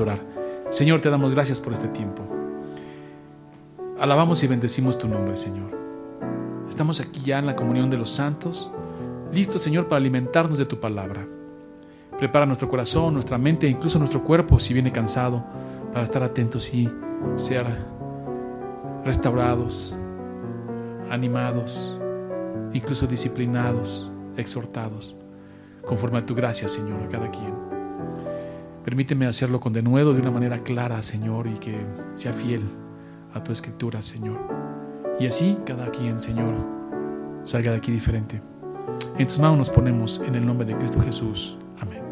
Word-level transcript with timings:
Orar. 0.00 0.20
Señor, 0.70 1.00
te 1.00 1.10
damos 1.10 1.32
gracias 1.32 1.60
por 1.60 1.72
este 1.72 1.88
tiempo. 1.88 2.22
Alabamos 4.00 4.42
y 4.42 4.46
bendecimos 4.46 4.98
tu 4.98 5.06
nombre, 5.06 5.36
Señor. 5.36 5.70
Estamos 6.68 7.00
aquí 7.00 7.20
ya 7.24 7.38
en 7.38 7.46
la 7.46 7.54
comunión 7.54 7.90
de 7.90 7.98
los 7.98 8.10
santos, 8.10 8.72
listos, 9.32 9.62
Señor, 9.62 9.86
para 9.86 9.98
alimentarnos 9.98 10.58
de 10.58 10.66
tu 10.66 10.80
palabra. 10.80 11.26
Prepara 12.18 12.46
nuestro 12.46 12.68
corazón, 12.68 13.14
nuestra 13.14 13.38
mente 13.38 13.66
e 13.66 13.70
incluso 13.70 13.98
nuestro 13.98 14.24
cuerpo 14.24 14.58
si 14.58 14.72
viene 14.72 14.92
cansado, 14.92 15.44
para 15.92 16.04
estar 16.04 16.22
atentos 16.22 16.72
y 16.72 16.90
ser 17.36 17.66
restaurados, 19.04 19.94
animados, 21.10 21.98
incluso 22.72 23.06
disciplinados, 23.06 24.10
exhortados, 24.36 25.16
conforme 25.86 26.18
a 26.18 26.26
tu 26.26 26.34
gracia, 26.34 26.68
Señor, 26.68 27.02
a 27.02 27.08
cada 27.08 27.30
quien. 27.30 27.71
Permíteme 28.84 29.26
hacerlo 29.26 29.60
con 29.60 29.72
denuedo 29.72 30.12
de 30.12 30.20
una 30.20 30.30
manera 30.30 30.58
clara, 30.58 31.02
Señor, 31.02 31.46
y 31.46 31.58
que 31.58 31.76
sea 32.14 32.32
fiel 32.32 32.62
a 33.32 33.42
tu 33.42 33.52
escritura, 33.52 34.02
Señor. 34.02 34.40
Y 35.20 35.26
así 35.26 35.56
cada 35.64 35.90
quien, 35.90 36.18
Señor, 36.18 36.54
salga 37.44 37.70
de 37.70 37.76
aquí 37.76 37.92
diferente. 37.92 38.42
En 39.18 39.26
tus 39.26 39.38
manos 39.38 39.58
nos 39.58 39.70
ponemos 39.70 40.20
en 40.26 40.34
el 40.34 40.44
nombre 40.44 40.66
de 40.66 40.76
Cristo 40.76 41.00
Jesús. 41.00 41.56
Amén. 41.78 42.02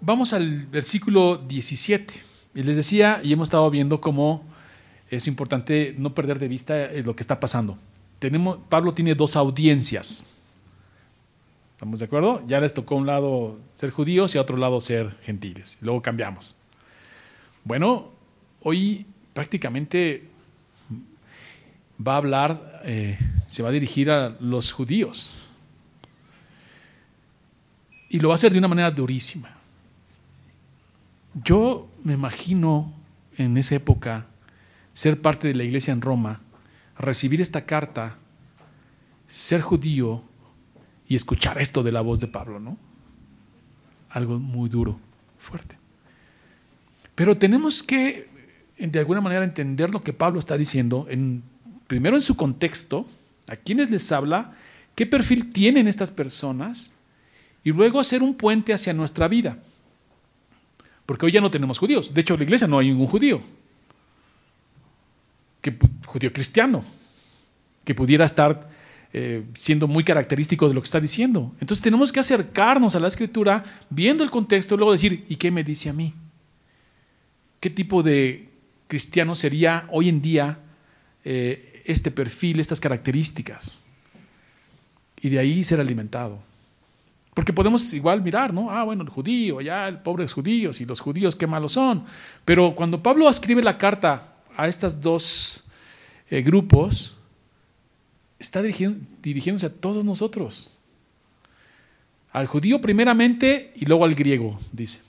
Vamos 0.00 0.32
al 0.32 0.66
versículo 0.66 1.36
17. 1.36 2.14
Y 2.54 2.62
les 2.62 2.76
decía, 2.76 3.20
y 3.22 3.32
hemos 3.32 3.48
estado 3.48 3.70
viendo 3.70 4.00
cómo 4.00 4.44
es 5.10 5.26
importante 5.26 5.94
no 5.98 6.14
perder 6.14 6.38
de 6.38 6.48
vista 6.48 6.84
eh, 6.84 7.02
lo 7.02 7.14
que 7.14 7.22
está 7.22 7.38
pasando. 7.38 7.76
Tenemos, 8.18 8.58
Pablo 8.68 8.92
tiene 8.92 9.14
dos 9.14 9.36
audiencias. 9.36 10.24
¿Estamos 11.80 12.00
de 12.00 12.04
acuerdo? 12.04 12.46
Ya 12.46 12.60
les 12.60 12.74
tocó 12.74 12.94
un 12.94 13.06
lado 13.06 13.58
ser 13.72 13.88
judíos 13.88 14.34
y 14.34 14.38
a 14.38 14.42
otro 14.42 14.58
lado 14.58 14.82
ser 14.82 15.16
gentiles. 15.22 15.78
Luego 15.80 16.02
cambiamos. 16.02 16.58
Bueno, 17.64 18.10
hoy 18.60 19.06
prácticamente 19.32 20.28
va 22.06 22.12
a 22.12 22.16
hablar, 22.18 22.82
eh, 22.84 23.18
se 23.46 23.62
va 23.62 23.70
a 23.70 23.72
dirigir 23.72 24.10
a 24.10 24.36
los 24.40 24.72
judíos. 24.72 25.32
Y 28.10 28.20
lo 28.20 28.28
va 28.28 28.34
a 28.34 28.36
hacer 28.36 28.52
de 28.52 28.58
una 28.58 28.68
manera 28.68 28.90
durísima. 28.90 29.48
Yo 31.32 31.88
me 32.04 32.12
imagino 32.12 32.92
en 33.38 33.56
esa 33.56 33.76
época 33.76 34.26
ser 34.92 35.22
parte 35.22 35.48
de 35.48 35.54
la 35.54 35.64
iglesia 35.64 35.94
en 35.94 36.02
Roma, 36.02 36.42
recibir 36.98 37.40
esta 37.40 37.64
carta, 37.64 38.18
ser 39.26 39.62
judío 39.62 40.24
y 41.10 41.16
escuchar 41.16 41.60
esto 41.60 41.82
de 41.82 41.90
la 41.90 42.02
voz 42.02 42.20
de 42.20 42.28
Pablo, 42.28 42.60
¿no? 42.60 42.78
Algo 44.10 44.38
muy 44.38 44.68
duro, 44.68 45.00
fuerte. 45.40 45.76
Pero 47.16 47.36
tenemos 47.36 47.82
que, 47.82 48.28
de 48.78 48.98
alguna 49.00 49.20
manera, 49.20 49.42
entender 49.42 49.90
lo 49.90 50.04
que 50.04 50.12
Pablo 50.12 50.38
está 50.38 50.56
diciendo, 50.56 51.08
en, 51.10 51.42
primero 51.88 52.14
en 52.14 52.22
su 52.22 52.36
contexto, 52.36 53.08
a 53.48 53.56
quiénes 53.56 53.90
les 53.90 54.12
habla, 54.12 54.54
qué 54.94 55.04
perfil 55.04 55.52
tienen 55.52 55.88
estas 55.88 56.12
personas, 56.12 56.96
y 57.64 57.72
luego 57.72 57.98
hacer 57.98 58.22
un 58.22 58.36
puente 58.36 58.72
hacia 58.72 58.92
nuestra 58.92 59.26
vida. 59.26 59.58
Porque 61.06 61.26
hoy 61.26 61.32
ya 61.32 61.40
no 61.40 61.50
tenemos 61.50 61.80
judíos. 61.80 62.14
De 62.14 62.20
hecho, 62.20 62.34
en 62.34 62.40
la 62.40 62.44
iglesia 62.44 62.68
no 62.68 62.78
hay 62.78 62.86
ningún 62.86 63.08
judío. 63.08 63.40
Que, 65.60 65.76
judío 66.06 66.32
cristiano. 66.32 66.84
Que 67.84 67.96
pudiera 67.96 68.24
estar 68.24 68.70
eh, 69.12 69.44
siendo 69.54 69.88
muy 69.88 70.04
característico 70.04 70.68
de 70.68 70.74
lo 70.74 70.80
que 70.80 70.86
está 70.86 71.00
diciendo. 71.00 71.52
Entonces 71.60 71.82
tenemos 71.82 72.12
que 72.12 72.20
acercarnos 72.20 72.94
a 72.94 73.00
la 73.00 73.08
escritura 73.08 73.64
viendo 73.90 74.22
el 74.22 74.30
contexto 74.30 74.76
luego 74.76 74.92
decir, 74.92 75.24
¿y 75.28 75.34
qué 75.34 75.50
me 75.50 75.64
dice 75.64 75.90
a 75.90 75.92
mí? 75.92 76.14
¿Qué 77.58 77.70
tipo 77.70 78.04
de 78.04 78.48
cristiano 78.86 79.34
sería 79.34 79.86
hoy 79.90 80.08
en 80.08 80.22
día 80.22 80.58
eh, 81.24 81.82
este 81.86 82.12
perfil, 82.12 82.60
estas 82.60 82.78
características? 82.78 83.80
Y 85.20 85.28
de 85.28 85.40
ahí 85.40 85.64
ser 85.64 85.80
alimentado. 85.80 86.38
Porque 87.34 87.52
podemos 87.52 87.92
igual 87.92 88.22
mirar, 88.22 88.54
¿no? 88.54 88.70
Ah, 88.70 88.84
bueno, 88.84 89.02
el 89.02 89.08
judío, 89.08 89.60
ya 89.60 89.88
el 89.88 89.98
pobres 89.98 90.32
judíos 90.32 90.80
y 90.80 90.84
los 90.84 91.00
judíos 91.00 91.34
qué 91.34 91.48
malos 91.48 91.72
son. 91.72 92.04
Pero 92.44 92.76
cuando 92.76 93.02
Pablo 93.02 93.28
escribe 93.28 93.62
la 93.62 93.76
carta 93.76 94.34
a 94.56 94.68
estos 94.68 95.00
dos 95.00 95.64
eh, 96.30 96.42
grupos, 96.42 97.16
está 98.40 98.62
dirigiéndose 98.62 99.66
a 99.66 99.72
todos 99.72 100.04
nosotros. 100.04 100.72
Al 102.32 102.46
judío 102.46 102.80
primeramente 102.80 103.72
y 103.76 103.84
luego 103.84 104.04
al 104.04 104.14
griego, 104.14 104.58
dice. 104.72 105.02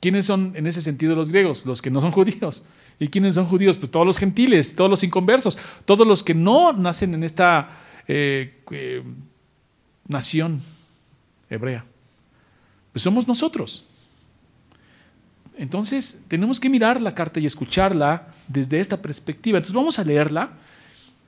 ¿Quiénes 0.00 0.24
son 0.24 0.52
en 0.54 0.66
ese 0.66 0.80
sentido 0.80 1.14
los 1.14 1.28
griegos? 1.28 1.66
Los 1.66 1.82
que 1.82 1.90
no 1.90 2.00
son 2.00 2.10
judíos. 2.12 2.64
¿Y 2.98 3.08
quiénes 3.08 3.34
son 3.34 3.46
judíos? 3.46 3.76
Pues 3.76 3.90
todos 3.90 4.06
los 4.06 4.16
gentiles, 4.16 4.74
todos 4.74 4.88
los 4.88 5.02
inconversos, 5.02 5.58
todos 5.84 6.06
los 6.06 6.22
que 6.22 6.32
no 6.32 6.72
nacen 6.72 7.12
en 7.12 7.24
esta 7.24 7.70
eh, 8.06 8.62
eh, 8.70 9.02
nación 10.08 10.62
hebrea. 11.50 11.84
Pues 12.92 13.02
somos 13.02 13.26
nosotros. 13.26 13.86
Entonces 15.58 16.22
tenemos 16.28 16.60
que 16.60 16.70
mirar 16.70 17.00
la 17.00 17.14
carta 17.14 17.40
y 17.40 17.46
escucharla 17.46 18.28
desde 18.48 18.80
esta 18.80 19.02
perspectiva. 19.02 19.58
Entonces 19.58 19.74
vamos 19.74 19.98
a 19.98 20.04
leerla 20.04 20.52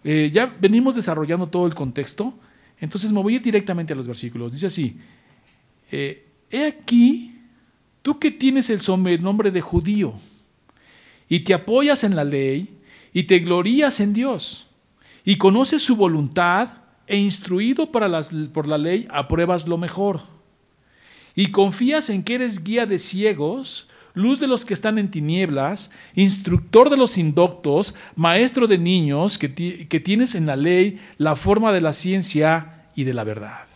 eh, 0.05 0.31
ya 0.33 0.47
venimos 0.47 0.95
desarrollando 0.95 1.47
todo 1.47 1.67
el 1.67 1.75
contexto, 1.75 2.35
entonces 2.81 3.13
me 3.13 3.23
voy 3.23 3.39
directamente 3.39 3.93
a 3.93 3.97
los 3.97 4.07
versículos. 4.07 4.53
Dice 4.53 4.67
así, 4.67 4.99
eh, 5.91 6.27
he 6.51 6.67
aquí, 6.67 7.39
tú 8.03 8.19
que 8.19 8.31
tienes 8.31 8.71
el 8.71 8.81
nombre 9.23 9.51
de 9.51 9.61
judío 9.61 10.15
y 11.29 11.41
te 11.41 11.55
apoyas 11.55 12.05
en 12.05 12.17
la 12.17 12.25
ley 12.25 12.79
y 13.13 13.25
te 13.25 13.39
glorías 13.39 14.01
en 14.01 14.13
Dios 14.13 14.67
y 15.25 15.37
conoces 15.37 15.83
su 15.83 15.97
voluntad 15.97 16.69
e 17.07 17.19
instruido 17.19 17.93
para 17.93 18.09
las, 18.09 18.33
por 18.53 18.67
la 18.67 18.79
ley 18.79 19.07
apruebas 19.11 19.69
lo 19.69 19.79
mejor 19.79 20.23
y 21.35 21.51
confías 21.51 22.11
en 22.11 22.23
que 22.23 22.35
eres 22.35 22.65
guía 22.65 22.87
de 22.87 22.99
ciegos 22.99 23.89
luz 24.15 24.41
de 24.41 24.47
los 24.47 24.65
que 24.65 24.75
están 24.75 24.99
en 24.99 25.11
tinieblas, 25.11 25.91
instructor 26.15 26.91
de 26.91 26.97
los 26.97 27.19
indoctos, 27.19 27.95
maestro 28.15 28.67
de 28.67 28.79
niños, 28.79 29.39
que, 29.39 29.49
tienes 29.49 30.35
en 30.35 30.47
la 30.47 30.57
ley 30.57 31.01
la 31.19 31.37
forma 31.37 31.73
de 31.73 31.81
la 31.81 31.93
ciencia 31.93 32.87
y 32.95 33.05
de 33.05 33.15
la 33.15 33.25
verdad. 33.25 33.67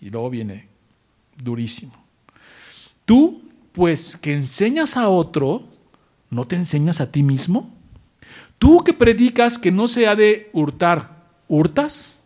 Y 0.00 0.10
luego 0.10 0.30
viene 0.30 0.68
durísimo. 1.42 1.92
Tú, 3.04 3.42
pues, 3.72 4.16
que 4.16 4.34
enseñas 4.34 4.96
a 4.96 5.08
otro, 5.08 5.64
¿no 6.30 6.46
te 6.46 6.56
enseñas 6.56 7.00
a 7.00 7.10
ti 7.10 7.22
mismo? 7.22 7.74
Tú 8.58 8.82
que 8.84 8.92
predicas 8.92 9.58
que 9.58 9.72
no 9.72 9.88
se 9.88 10.06
ha 10.06 10.14
de 10.14 10.50
hurtar, 10.52 11.24
¿hurtas? 11.48 12.22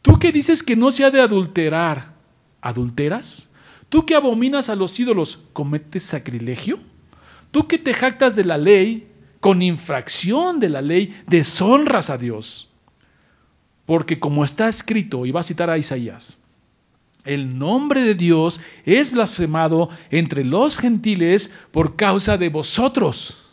Tú 0.00 0.18
que 0.18 0.32
dices 0.32 0.62
que 0.62 0.76
no 0.76 0.90
se 0.90 1.04
ha 1.04 1.10
de 1.10 1.20
adulterar, 1.20 2.14
¿adulteras? 2.60 3.50
Tú 3.88 4.04
que 4.04 4.14
abominas 4.14 4.68
a 4.68 4.76
los 4.76 4.98
ídolos, 4.98 5.44
¿cometes 5.52 6.02
sacrilegio? 6.02 6.78
Tú 7.50 7.68
que 7.68 7.78
te 7.78 7.94
jactas 7.94 8.34
de 8.36 8.44
la 8.44 8.58
ley, 8.58 9.08
con 9.40 9.62
infracción 9.62 10.58
de 10.60 10.68
la 10.68 10.82
ley, 10.82 11.16
deshonras 11.26 12.10
a 12.10 12.18
Dios. 12.18 12.70
Porque 13.84 14.18
como 14.18 14.44
está 14.44 14.68
escrito, 14.68 15.24
y 15.24 15.30
va 15.30 15.40
a 15.40 15.44
citar 15.44 15.70
a 15.70 15.78
Isaías, 15.78 16.42
el 17.24 17.58
nombre 17.58 18.02
de 18.02 18.14
Dios 18.14 18.60
es 18.84 19.12
blasfemado 19.12 19.88
entre 20.10 20.44
los 20.44 20.78
gentiles 20.78 21.54
por 21.70 21.96
causa 21.96 22.38
de 22.38 22.48
vosotros. 22.48 23.45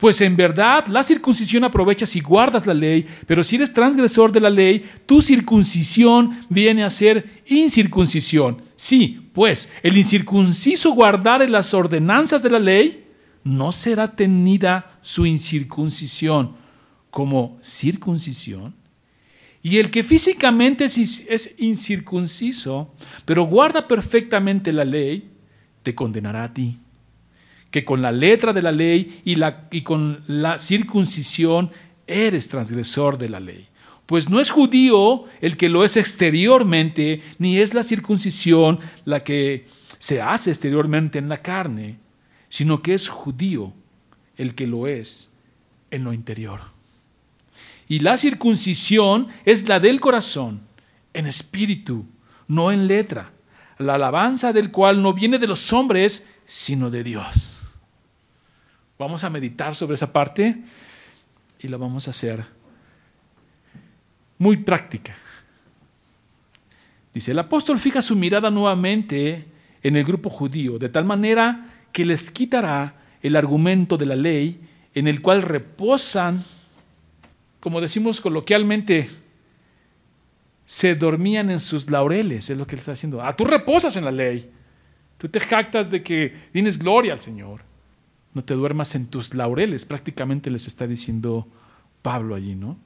Pues 0.00 0.22
en 0.22 0.34
verdad 0.34 0.86
la 0.86 1.02
circuncisión 1.02 1.62
aprovecha 1.62 2.06
si 2.06 2.20
guardas 2.20 2.66
la 2.66 2.72
ley, 2.72 3.06
pero 3.26 3.44
si 3.44 3.56
eres 3.56 3.74
transgresor 3.74 4.32
de 4.32 4.40
la 4.40 4.48
ley, 4.48 4.82
tu 5.04 5.20
circuncisión 5.20 6.40
viene 6.48 6.82
a 6.82 6.90
ser 6.90 7.42
incircuncisión. 7.46 8.62
Sí, 8.76 9.28
pues 9.34 9.70
el 9.82 9.98
incircunciso 9.98 10.92
guardare 10.92 11.48
las 11.48 11.74
ordenanzas 11.74 12.42
de 12.42 12.50
la 12.50 12.58
ley, 12.58 13.04
no 13.44 13.72
será 13.72 14.16
tenida 14.16 14.98
su 15.02 15.26
incircuncisión 15.26 16.56
como 17.10 17.58
circuncisión. 17.62 18.74
Y 19.62 19.78
el 19.78 19.90
que 19.90 20.02
físicamente 20.02 20.86
es 20.86 21.54
incircunciso, 21.58 22.94
pero 23.26 23.44
guarda 23.44 23.86
perfectamente 23.86 24.72
la 24.72 24.86
ley, 24.86 25.30
te 25.82 25.94
condenará 25.94 26.44
a 26.44 26.54
ti 26.54 26.78
que 27.70 27.84
con 27.84 28.02
la 28.02 28.12
letra 28.12 28.52
de 28.52 28.62
la 28.62 28.72
ley 28.72 29.20
y, 29.24 29.82
con 29.82 30.22
la 30.26 30.58
circuncisión 30.58 31.70
eres 32.06 32.48
transgresor 32.48 33.18
de 33.18 33.28
la 33.28 33.40
ley. 33.40 33.68
Pues 34.06 34.28
no 34.28 34.40
es 34.40 34.50
judío 34.50 35.24
el 35.40 35.56
que 35.56 35.68
lo 35.68 35.84
es 35.84 35.96
exteriormente, 35.96 37.22
ni 37.38 37.58
es 37.58 37.74
la 37.74 37.84
circuncisión 37.84 38.80
la 39.04 39.22
que 39.22 39.66
se 39.98 40.20
hace 40.20 40.50
exteriormente 40.50 41.18
en 41.18 41.28
la 41.28 41.42
carne, 41.42 41.98
sino 42.48 42.82
que 42.82 42.94
es 42.94 43.08
judío 43.08 43.72
el 44.36 44.54
que 44.54 44.66
lo 44.66 44.88
es 44.88 45.30
en 45.92 46.02
lo 46.02 46.12
interior. 46.12 46.60
Y 47.86 48.00
la 48.00 48.16
circuncisión 48.16 49.28
es 49.44 49.68
la 49.68 49.78
del 49.78 50.00
corazón, 50.00 50.62
en 51.12 51.26
espíritu, 51.26 52.06
no 52.48 52.72
en 52.72 52.86
letra 52.88 53.32
la 53.80 53.94
alabanza 53.94 54.52
del 54.52 54.70
cual 54.70 55.00
no 55.00 55.14
viene 55.14 55.38
de 55.38 55.46
los 55.46 55.72
hombres, 55.72 56.28
sino 56.44 56.90
de 56.90 57.02
Dios. 57.02 57.49
Vamos 59.00 59.24
a 59.24 59.30
meditar 59.30 59.74
sobre 59.74 59.94
esa 59.94 60.12
parte 60.12 60.58
y 61.58 61.68
lo 61.68 61.78
vamos 61.78 62.06
a 62.06 62.10
hacer 62.10 62.44
muy 64.36 64.58
práctica. 64.58 65.16
Dice, 67.14 67.30
el 67.30 67.38
apóstol 67.38 67.78
fija 67.78 68.02
su 68.02 68.14
mirada 68.14 68.50
nuevamente 68.50 69.46
en 69.82 69.96
el 69.96 70.04
grupo 70.04 70.28
judío, 70.28 70.78
de 70.78 70.90
tal 70.90 71.06
manera 71.06 71.86
que 71.92 72.04
les 72.04 72.30
quitará 72.30 72.94
el 73.22 73.36
argumento 73.36 73.96
de 73.96 74.04
la 74.04 74.16
ley 74.16 74.60
en 74.92 75.08
el 75.08 75.22
cual 75.22 75.40
reposan, 75.40 76.44
como 77.58 77.80
decimos 77.80 78.20
coloquialmente, 78.20 79.08
se 80.66 80.94
dormían 80.94 81.50
en 81.50 81.60
sus 81.60 81.90
laureles, 81.90 82.50
es 82.50 82.58
lo 82.58 82.66
que 82.66 82.74
él 82.74 82.80
está 82.80 82.92
haciendo. 82.92 83.22
Ah, 83.22 83.34
tú 83.34 83.46
reposas 83.46 83.96
en 83.96 84.04
la 84.04 84.12
ley. 84.12 84.50
Tú 85.16 85.26
te 85.30 85.40
jactas 85.40 85.90
de 85.90 86.02
que 86.02 86.36
tienes 86.52 86.78
gloria 86.78 87.14
al 87.14 87.20
Señor. 87.20 87.69
No 88.34 88.44
te 88.44 88.54
duermas 88.54 88.94
en 88.94 89.06
tus 89.06 89.34
laureles, 89.34 89.84
prácticamente 89.84 90.50
les 90.50 90.66
está 90.66 90.86
diciendo 90.86 91.48
Pablo 92.02 92.34
allí, 92.34 92.54
¿no? 92.54 92.76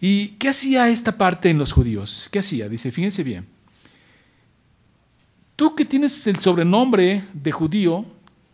¿Y 0.00 0.28
qué 0.38 0.50
hacía 0.50 0.88
esta 0.88 1.16
parte 1.16 1.50
en 1.50 1.58
los 1.58 1.72
judíos? 1.72 2.28
¿Qué 2.30 2.40
hacía? 2.40 2.68
Dice, 2.68 2.92
fíjense 2.92 3.22
bien. 3.22 3.46
Tú 5.56 5.74
que 5.74 5.84
tienes 5.84 6.26
el 6.26 6.36
sobrenombre 6.36 7.22
de 7.32 7.52
judío, 7.52 8.04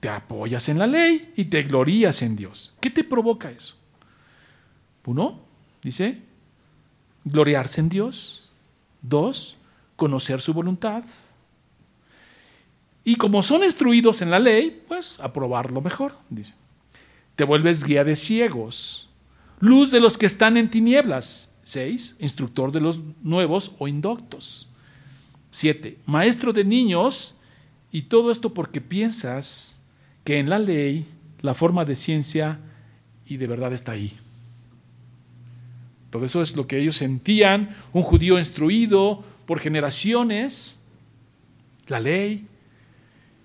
te 0.00 0.08
apoyas 0.08 0.69
en 0.69 0.78
la 0.78 0.87
ley 0.87 1.32
y 1.37 1.46
te 1.46 1.62
glorías 1.62 2.23
en 2.23 2.37
Dios. 2.37 2.75
¿Qué 2.81 2.90
te 2.90 3.05
provoca 3.05 3.50
eso? 3.50 3.76
Uno, 5.06 5.40
dice, 5.82 6.20
gloriarse 7.25 7.81
en 7.81 7.88
Dios. 7.88 8.50
Dos, 9.02 9.56
conocer 9.96 10.40
su 10.40 10.55
voluntad. 10.55 11.02
Y 13.05 13.17
como 13.17 13.43
son 13.43 13.64
instruidos 13.64 14.23
en 14.23 14.31
la 14.31 14.38
ley, 14.38 14.82
pues 14.87 15.20
aprobarlo 15.20 15.81
mejor, 15.81 16.14
dice. 16.29 16.55
Te 17.37 17.44
vuelves 17.44 17.85
guía 17.85 18.05
de 18.05 18.17
ciegos, 18.17 19.08
luz 19.61 19.91
de 19.91 20.00
los 20.00 20.19
que 20.19 20.26
están 20.26 20.56
en 20.56 20.69
tinieblas. 20.70 21.52
Seis, 21.62 22.17
instructor 22.19 22.73
de 22.73 22.81
los 22.81 22.99
nuevos 23.23 23.76
o 23.79 23.87
indoctos. 23.87 24.69
Siete, 25.50 25.99
maestro 26.06 26.52
de 26.52 26.64
niños. 26.64 27.37
Y 27.93 28.02
todo 28.02 28.31
esto 28.31 28.52
porque 28.52 28.81
piensas 28.81 29.79
que 30.25 30.38
en 30.38 30.50
la 30.50 30.58
ley 30.58 31.06
la 31.41 31.55
forma 31.55 31.85
de 31.85 31.97
ciencia 31.97 32.58
y 33.26 33.37
de 33.37 33.47
verdad 33.47 33.73
está 33.73 33.93
ahí. 33.93 34.12
Todo 36.11 36.25
eso 36.25 36.43
es 36.43 36.56
lo 36.56 36.67
que 36.67 36.79
ellos 36.79 36.97
sentían, 36.97 37.75
un 37.93 38.02
judío 38.02 38.38
instruido 38.38 39.25
por 39.47 39.61
generaciones, 39.61 40.79
la 41.87 42.00
ley. 42.00 42.47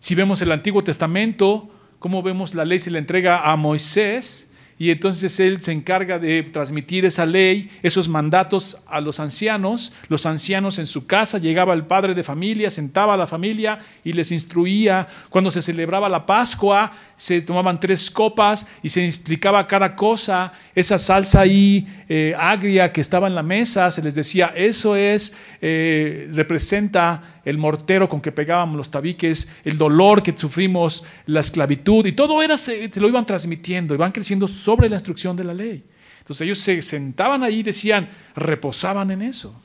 Si 0.06 0.13
vemos 0.13 0.40
el 0.44 0.52
Antiguo 0.52 0.84
Testamento, 0.84 1.68
cómo 1.98 2.22
vemos 2.22 2.54
la 2.54 2.63
ley 2.63 2.78
se 2.78 2.92
le 2.92 3.00
entrega 3.00 3.50
a 3.50 3.56
Moisés 3.56 4.52
y 4.78 4.92
entonces 4.92 5.40
él 5.40 5.63
se 5.63 5.72
encarga 5.72 6.19
de 6.19 6.44
transmitir 6.44 7.06
esa 7.06 7.25
ley, 7.25 7.72
esos 7.81 8.07
mandatos 8.07 8.78
a 8.86 9.02
los 9.02 9.19
ancianos. 9.19 9.96
Los 10.07 10.28
ancianos 10.28 10.78
en 10.78 10.86
su 10.86 11.07
casa, 11.07 11.40
llegaba 11.40 11.74
el 11.74 11.86
padre 11.86 12.13
de 12.13 12.22
familia, 12.24 12.69
sentaba 12.69 13.16
a 13.16 13.18
la 13.18 13.25
familia 13.25 13.80
y 14.04 14.13
les 14.13 14.31
instruía. 14.31 15.07
Cuando 15.30 15.50
se 15.50 15.63
celebraba 15.63 16.07
la 16.07 16.28
Pascua, 16.28 16.92
se 17.16 17.42
tomaban 17.42 17.80
tres 17.80 18.12
copas 18.12 18.69
y 18.84 18.90
se 18.90 19.04
explicaba 19.06 19.66
cada 19.66 19.96
cosa. 19.96 20.54
Esa 20.75 21.00
salsa 21.00 21.42
ahí 21.42 21.88
eh, 22.10 22.36
agria 22.38 22.92
que 22.92 23.02
estaba 23.02 23.25
en 23.25 23.34
la 23.34 23.44
mesa, 23.44 23.90
se 23.90 24.04
les 24.04 24.13
decía, 24.13 24.54
eso 24.56 24.96
es, 24.98 25.36
eh, 25.62 26.30
representa 26.34 27.35
el 27.45 27.59
mortero 27.59 28.09
con 28.09 28.19
que 28.19 28.31
pegábamos 28.31 28.75
los 28.75 28.89
tabiques, 28.89 29.51
el 29.63 29.77
dolor 29.77 30.24
que 30.24 30.36
sufrimos, 30.36 31.06
la 31.27 31.42
esclavitud, 31.42 32.06
y 32.07 32.12
todo 32.12 32.42
era, 32.42 32.57
se, 32.57 32.89
lo 33.00 33.07
iban 33.07 33.25
transmitiendo, 33.25 33.94
iban 33.94 34.12
creciendo 34.12 34.47
sobre 34.47 34.89
la 34.89 34.95
instrucción 34.95 35.38
de 35.38 35.44
la 35.44 35.53
ley. 35.53 35.83
Entonces 36.19 36.45
ellos 36.45 36.57
se 36.57 36.81
sentaban 36.81 37.44
ahí 37.44 37.59
y 37.59 37.63
decían, 37.63 38.09
reposaban 38.36 39.12
en 39.12 39.21
eso. 39.21 39.56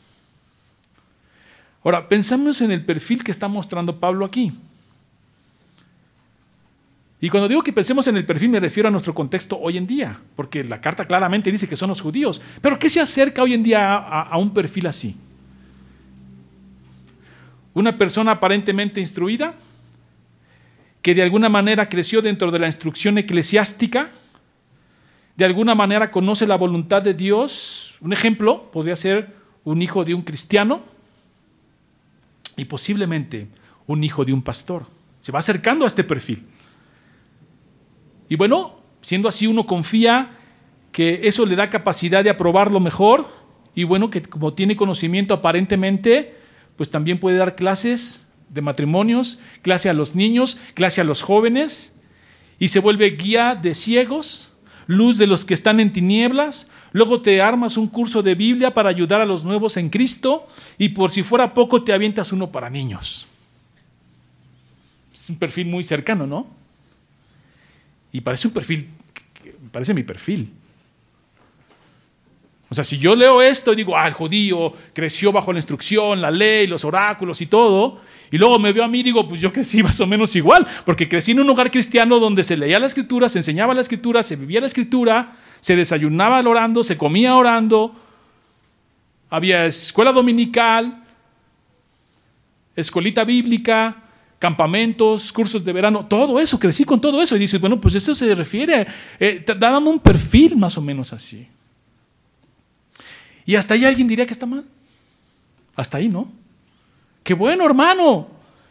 Ahora, 1.83 2.07
pensamos 2.07 2.61
en 2.61 2.71
el 2.71 2.85
perfil 2.85 3.25
que 3.25 3.31
está 3.31 3.49
mostrando 3.49 3.99
Pablo 3.99 4.27
aquí. 4.27 4.53
Y 7.23 7.31
cuando 7.31 7.49
digo 7.49 7.63
que 7.63 7.73
pensemos 7.73 8.07
en 8.07 8.17
el 8.17 8.27
perfil 8.27 8.51
me 8.51 8.61
refiero 8.61 8.89
a 8.89 8.93
nuestro 8.93 9.15
contexto 9.15 9.59
hoy 9.59 9.79
en 9.79 9.87
día, 9.87 10.21
porque 10.37 10.65
la 10.65 10.83
carta 10.83 11.07
claramente 11.07 11.51
dice 11.51 11.67
que 11.67 11.77
son 11.77 11.89
los 11.89 12.03
judíos. 12.03 12.43
Pero 12.61 12.79
¿qué 12.79 12.91
se 12.91 13.01
acerca 13.01 13.43
hoy 13.43 13.55
en 13.55 13.63
día 13.63 13.97
a 13.97 14.37
un 14.37 14.53
perfil 14.53 14.87
así? 14.87 15.17
Una 17.75 17.97
persona 17.97 18.33
aparentemente 18.33 19.01
instruida, 19.01 19.55
que 21.03 21.15
de 21.15 21.23
alguna 21.23 21.49
manera 21.49 21.89
creció 21.89 22.21
dentro 22.21 22.51
de 22.51 22.59
la 22.59 22.67
instrucción 22.67 23.19
eclesiástica, 23.19 24.11
de 25.37 25.45
alguna 25.45 25.75
manera 25.75 26.11
conoce 26.11 26.47
la 26.47 26.57
voluntad 26.57 27.03
de 27.03 27.15
Dios. 27.15 27.97
Un 28.01 28.13
ejemplo 28.13 28.71
podría 28.71 28.97
ser 28.97 29.35
un 29.65 29.81
hijo 29.81 30.05
de 30.05 30.15
un 30.15 30.23
cristiano 30.23 30.83
y 32.57 32.67
posiblemente 32.67 33.49
un 33.87 34.05
hijo 34.05 34.25
de 34.25 34.33
un 34.33 34.43
pastor. 34.43 34.87
Se 35.21 35.33
va 35.33 35.39
acercando 35.39 35.85
a 35.85 35.89
este 35.89 36.05
perfil. 36.05 36.47
Y 38.29 38.37
bueno, 38.37 38.81
siendo 39.01 39.29
así 39.29 39.47
uno 39.47 39.67
confía 39.67 40.31
que 40.93 41.21
eso 41.25 41.47
le 41.47 41.57
da 41.57 41.71
capacidad 41.71 42.23
de 42.23 42.31
aprobarlo 42.31 42.81
mejor 42.81 43.27
y 43.75 43.85
bueno, 43.85 44.11
que 44.11 44.23
como 44.23 44.53
tiene 44.53 44.77
conocimiento 44.77 45.33
aparentemente, 45.33 46.37
pues 46.81 46.91
también 46.91 47.21
puede 47.21 47.37
dar 47.37 47.57
clases 47.57 48.25
de 48.49 48.63
matrimonios, 48.63 49.43
clase 49.61 49.91
a 49.91 49.93
los 49.93 50.15
niños, 50.15 50.59
clase 50.73 51.03
a 51.03 51.05
los 51.05 51.21
jóvenes, 51.21 51.95
y 52.59 52.69
se 52.69 52.81
vuelve 52.81 53.11
guía 53.11 53.55
de 53.55 53.75
ciegos, 53.75 54.55
luz 54.87 55.19
de 55.19 55.27
los 55.27 55.45
que 55.45 55.53
están 55.53 55.79
en 55.79 55.93
tinieblas. 55.93 56.69
Luego 56.93 57.21
te 57.21 57.43
armas 57.43 57.77
un 57.77 57.87
curso 57.87 58.23
de 58.23 58.35
Biblia 58.35 58.73
para 58.73 58.89
ayudar 58.89 59.21
a 59.21 59.27
los 59.27 59.45
nuevos 59.45 59.77
en 59.77 59.91
Cristo, 59.91 60.49
y 60.79 60.89
por 60.89 61.11
si 61.11 61.23
fuera 61.23 61.53
poco 61.53 61.85
te 61.85 61.93
avientas 61.93 62.33
uno 62.33 62.51
para 62.51 62.71
niños. 62.71 63.27
Es 65.13 65.29
un 65.29 65.37
perfil 65.37 65.67
muy 65.67 65.85
cercano, 65.85 66.27
¿no? 66.27 66.47
Y 68.11 68.23
parece 68.23 68.49
un 68.49 68.55
perfil, 68.55 68.89
parece 69.71 69.93
mi 69.93 70.03
perfil. 70.03 70.51
O 72.71 72.75
sea, 72.75 72.85
si 72.85 72.99
yo 72.99 73.17
leo 73.17 73.43
esto 73.43 73.73
y 73.73 73.77
digo, 73.77 73.97
ah, 73.97 74.07
el 74.07 74.15
judío 74.15 74.73
creció 74.93 75.33
bajo 75.33 75.53
la 75.53 75.59
instrucción, 75.59 76.21
la 76.21 76.31
ley, 76.31 76.69
los 76.69 76.85
oráculos 76.85 77.41
y 77.41 77.47
todo, 77.47 78.01
y 78.31 78.39
luego 78.39 78.61
me 78.61 78.73
veo 78.73 78.85
a 78.85 78.89
mí 78.89 79.01
y 79.01 79.03
digo, 79.03 79.27
pues 79.27 79.41
yo 79.41 79.53
crecí 79.53 79.83
más 79.83 80.01
o 80.01 80.07
menos 80.07 80.37
igual, 80.37 80.65
porque 80.85 81.09
crecí 81.09 81.33
en 81.33 81.41
un 81.41 81.51
hogar 81.51 81.73
cristiano 81.73 82.21
donde 82.21 82.45
se 82.45 82.57
leía 82.57 82.79
la 82.79 82.87
escritura, 82.87 83.29
se 83.29 83.41
enseñaba 83.41 83.75
la 83.75 83.81
escritura, 83.81 84.23
se 84.23 84.37
vivía 84.37 84.61
la 84.61 84.69
escritura, 84.69 85.33
se 85.59 85.75
desayunaba 85.75 86.39
orando, 86.49 86.85
se 86.85 86.97
comía 86.97 87.35
orando, 87.35 87.93
había 89.31 89.67
escuela 89.67 90.13
dominical, 90.13 91.03
escolita 92.77 93.25
bíblica, 93.25 93.97
campamentos, 94.39 95.33
cursos 95.33 95.65
de 95.65 95.73
verano, 95.73 96.07
todo 96.07 96.39
eso, 96.39 96.59
crecí 96.61 96.85
con 96.85 97.01
todo 97.01 97.21
eso. 97.21 97.35
Y 97.35 97.41
dices, 97.41 97.61
bueno, 97.61 97.81
pues 97.81 97.97
eso 97.97 98.15
se 98.15 98.33
refiere, 98.33 98.87
eh, 99.19 99.45
dando 99.59 99.91
un 99.91 99.99
perfil 99.99 100.57
más 100.57 100.79
o 100.79 100.83
menos 100.83 101.13
así. 101.13 101.49
Y 103.51 103.57
hasta 103.57 103.75
ahí 103.75 103.85
alguien 103.85 104.07
diría 104.07 104.25
que 104.25 104.33
está 104.33 104.47
mal. 104.47 104.65
Hasta 105.75 105.99
ahí, 105.99 106.09
¿no? 106.09 106.31
Qué 107.25 107.35
bueno, 107.35 107.67
hermano. 107.67 108.29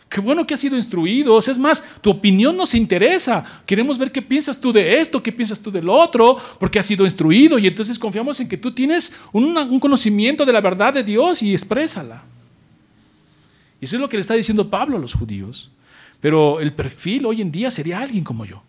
Qué 0.07 0.21
bueno 0.21 0.47
que 0.47 0.53
has 0.53 0.59
sido 0.61 0.77
instruido. 0.77 1.37
Es 1.37 1.59
más, 1.59 1.83
tu 1.99 2.09
opinión 2.09 2.55
nos 2.55 2.73
interesa. 2.73 3.43
Queremos 3.65 3.97
ver 3.97 4.09
qué 4.09 4.21
piensas 4.21 4.57
tú 4.57 4.71
de 4.71 4.99
esto, 5.01 5.21
qué 5.21 5.33
piensas 5.33 5.59
tú 5.59 5.69
del 5.69 5.89
otro, 5.89 6.37
porque 6.61 6.79
has 6.79 6.85
sido 6.85 7.03
instruido 7.03 7.59
y 7.59 7.67
entonces 7.67 7.99
confiamos 7.99 8.39
en 8.39 8.47
que 8.47 8.55
tú 8.55 8.73
tienes 8.73 9.17
un, 9.33 9.57
un 9.57 9.81
conocimiento 9.81 10.45
de 10.45 10.53
la 10.53 10.61
verdad 10.61 10.93
de 10.93 11.03
Dios 11.03 11.43
y 11.43 11.51
exprésala. 11.51 12.23
Y 13.81 13.83
eso 13.83 13.97
es 13.97 14.01
lo 14.01 14.07
que 14.07 14.15
le 14.15 14.21
está 14.21 14.35
diciendo 14.35 14.69
Pablo 14.69 14.95
a 14.95 15.01
los 15.01 15.13
judíos. 15.13 15.71
Pero 16.21 16.61
el 16.61 16.71
perfil 16.71 17.25
hoy 17.25 17.41
en 17.41 17.51
día 17.51 17.69
sería 17.69 17.99
alguien 17.99 18.23
como 18.23 18.45
yo 18.45 18.63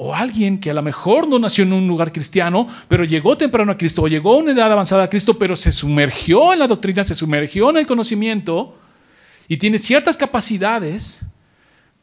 o 0.00 0.14
alguien 0.14 0.60
que 0.60 0.70
a 0.70 0.74
lo 0.74 0.80
mejor 0.80 1.26
no 1.26 1.40
nació 1.40 1.64
en 1.64 1.72
un 1.72 1.88
lugar 1.88 2.12
cristiano, 2.12 2.68
pero 2.86 3.02
llegó 3.02 3.36
temprano 3.36 3.72
a 3.72 3.76
Cristo, 3.76 4.02
o 4.02 4.08
llegó 4.08 4.34
a 4.34 4.36
una 4.36 4.52
edad 4.52 4.70
avanzada 4.70 5.02
a 5.02 5.10
Cristo, 5.10 5.36
pero 5.36 5.56
se 5.56 5.72
sumergió 5.72 6.52
en 6.52 6.60
la 6.60 6.68
doctrina, 6.68 7.02
se 7.02 7.16
sumergió 7.16 7.68
en 7.70 7.78
el 7.78 7.86
conocimiento 7.86 8.78
y 9.48 9.56
tiene 9.56 9.76
ciertas 9.76 10.16
capacidades 10.16 11.22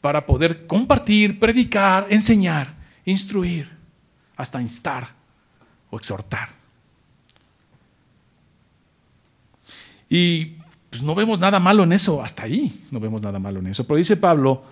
para 0.01 0.25
poder 0.25 0.67
compartir, 0.67 1.39
predicar, 1.39 2.07
enseñar, 2.09 2.75
instruir, 3.05 3.71
hasta 4.35 4.59
instar 4.59 5.07
o 5.89 5.95
exhortar. 5.95 6.49
Y 10.09 10.57
pues 10.89 11.01
no 11.01 11.15
vemos 11.15 11.39
nada 11.39 11.61
malo 11.61 11.83
en 11.83 11.93
eso, 11.93 12.21
hasta 12.21 12.43
ahí 12.43 12.77
no 12.91 12.99
vemos 12.99 13.21
nada 13.21 13.39
malo 13.39 13.61
en 13.61 13.67
eso. 13.67 13.87
Pero 13.87 13.95
dice 13.95 14.17
Pablo, 14.17 14.65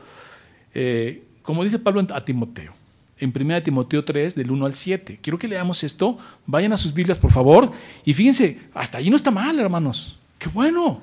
eh, 0.74 1.24
como 1.42 1.63
dice 1.63 1.80
Pablo 1.80 2.06
a 2.13 2.25
Timoteo, 2.25 2.83
en 3.24 3.34
1 3.36 3.63
Timoteo 3.63 4.03
3, 4.03 4.36
del 4.36 4.51
1 4.51 4.65
al 4.65 4.74
7. 4.74 5.20
Quiero 5.22 5.39
que 5.39 5.48
leamos 5.48 5.84
esto. 5.84 6.18
Vayan 6.46 6.74
a 6.74 6.77
sus 6.77 6.94
Biblias, 6.94 7.18
por 7.18 7.32
favor. 7.32 7.72
Y 8.03 8.13
fíjense, 8.13 8.60
hasta 8.74 8.98
ahí 8.98 9.10
no 9.10 9.15
está 9.15 9.32
mal, 9.32 9.58
hermanos. 9.60 10.20
Qué 10.38 10.50
bueno. 10.50 11.01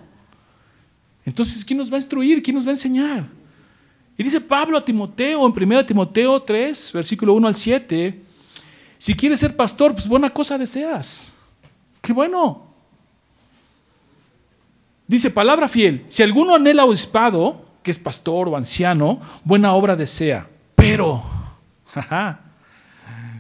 Entonces, 1.25 1.65
¿quién 1.65 1.79
nos 1.79 1.91
va 1.91 1.95
a 1.95 1.99
instruir? 1.99 2.43
¿Quién 2.43 2.57
nos 2.57 2.65
va 2.65 2.71
a 2.71 2.73
enseñar? 2.73 3.27
Y 4.17 4.23
dice 4.23 4.41
Pablo 4.41 4.77
a 4.77 4.85
Timoteo 4.85 5.47
en 5.47 5.63
1 5.63 5.87
Timoteo 5.87 6.43
3, 6.43 6.93
versículo 6.93 7.33
1 7.33 7.49
al 7.49 7.55
7, 7.55 8.21
si 8.99 9.15
quieres 9.15 9.41
ser 9.41 9.57
pastor, 9.57 9.95
pues 9.95 10.07
buena 10.07 10.29
cosa 10.29 10.59
deseas. 10.59 11.35
Qué 12.03 12.13
bueno. 12.13 12.67
Dice, 15.07 15.31
palabra 15.31 15.69
fiel, 15.69 16.05
si 16.09 16.23
alguno 16.23 16.55
anhela 16.55 16.85
obispado, 16.85 17.65
que 17.83 17.91
es 17.91 17.99
pastor 17.99 18.49
o 18.49 18.57
anciano, 18.57 19.21
buena 19.43 19.73
obra 19.73 19.97
desea. 19.97 20.49
Pero, 20.75 21.23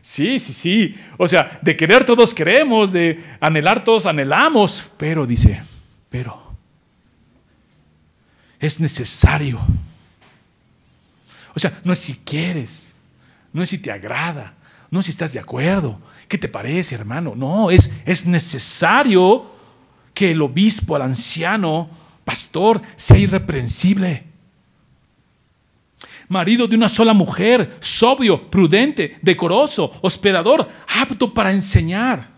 sí, 0.03 0.41
sí, 0.41 0.53
sí. 0.53 0.95
O 1.17 1.29
sea, 1.29 1.59
de 1.63 1.77
querer 1.77 2.05
todos 2.05 2.35
queremos, 2.35 2.93
de 2.93 3.23
anhelar 3.41 3.85
todos 3.85 4.07
anhelamos. 4.07 4.85
Pero, 4.97 5.27
dice, 5.27 5.63
pero, 6.09 6.53
es 8.59 8.81
necesario. 8.81 9.61
O 11.55 11.59
sea, 11.59 11.81
no 11.85 11.93
es 11.93 11.99
si 11.99 12.15
quieres, 12.15 12.95
no 13.53 13.63
es 13.63 13.71
si 13.71 13.79
te 13.79 13.91
agrada, 13.91 14.55
no 14.91 15.01
es 15.01 15.07
si 15.07 15.11
estás 15.11 15.33
de 15.33 15.41
acuerdo. 15.41 16.01
¿Qué 16.29 16.39
te 16.39 16.49
parece, 16.49 16.95
hermano? 16.95 17.35
No, 17.35 17.71
es, 17.71 18.01
es 18.07 18.27
necesario 18.27 19.51
que 20.15 20.31
el 20.31 20.43
obispo, 20.43 20.97
el 20.97 21.03
anciano, 21.03 21.91
pastor, 22.25 22.81
sea 22.97 23.19
irreprensible 23.19 24.30
marido 26.31 26.69
de 26.69 26.77
una 26.77 26.89
sola 26.89 27.13
mujer, 27.13 27.77
sobrio, 27.81 28.49
prudente, 28.51 29.19
decoroso, 29.21 29.91
hospedador, 30.01 30.69
apto 30.87 31.35
para 31.35 31.53
enseñar. 31.53 32.31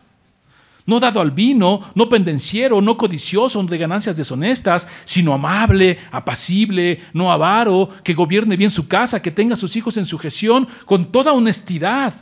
No 0.87 0.99
dado 0.99 1.20
al 1.20 1.30
vino, 1.30 1.80
no 1.94 2.08
pendenciero, 2.08 2.80
no 2.80 2.96
codicioso 2.96 3.62
de 3.62 3.78
ganancias 3.78 4.16
deshonestas, 4.16 4.88
sino 5.04 5.34
amable, 5.34 5.99
apacible, 6.11 7.00
no 7.12 7.30
avaro, 7.30 7.90
que 8.02 8.14
gobierne 8.14 8.56
bien 8.56 8.70
su 8.70 8.88
casa, 8.88 9.20
que 9.20 9.30
tenga 9.30 9.54
a 9.54 9.58
sus 9.58 9.76
hijos 9.76 9.99
en 9.99 10.06
sujeción 10.06 10.66
con 10.87 11.12
toda 11.12 11.34
honestidad. 11.34 12.14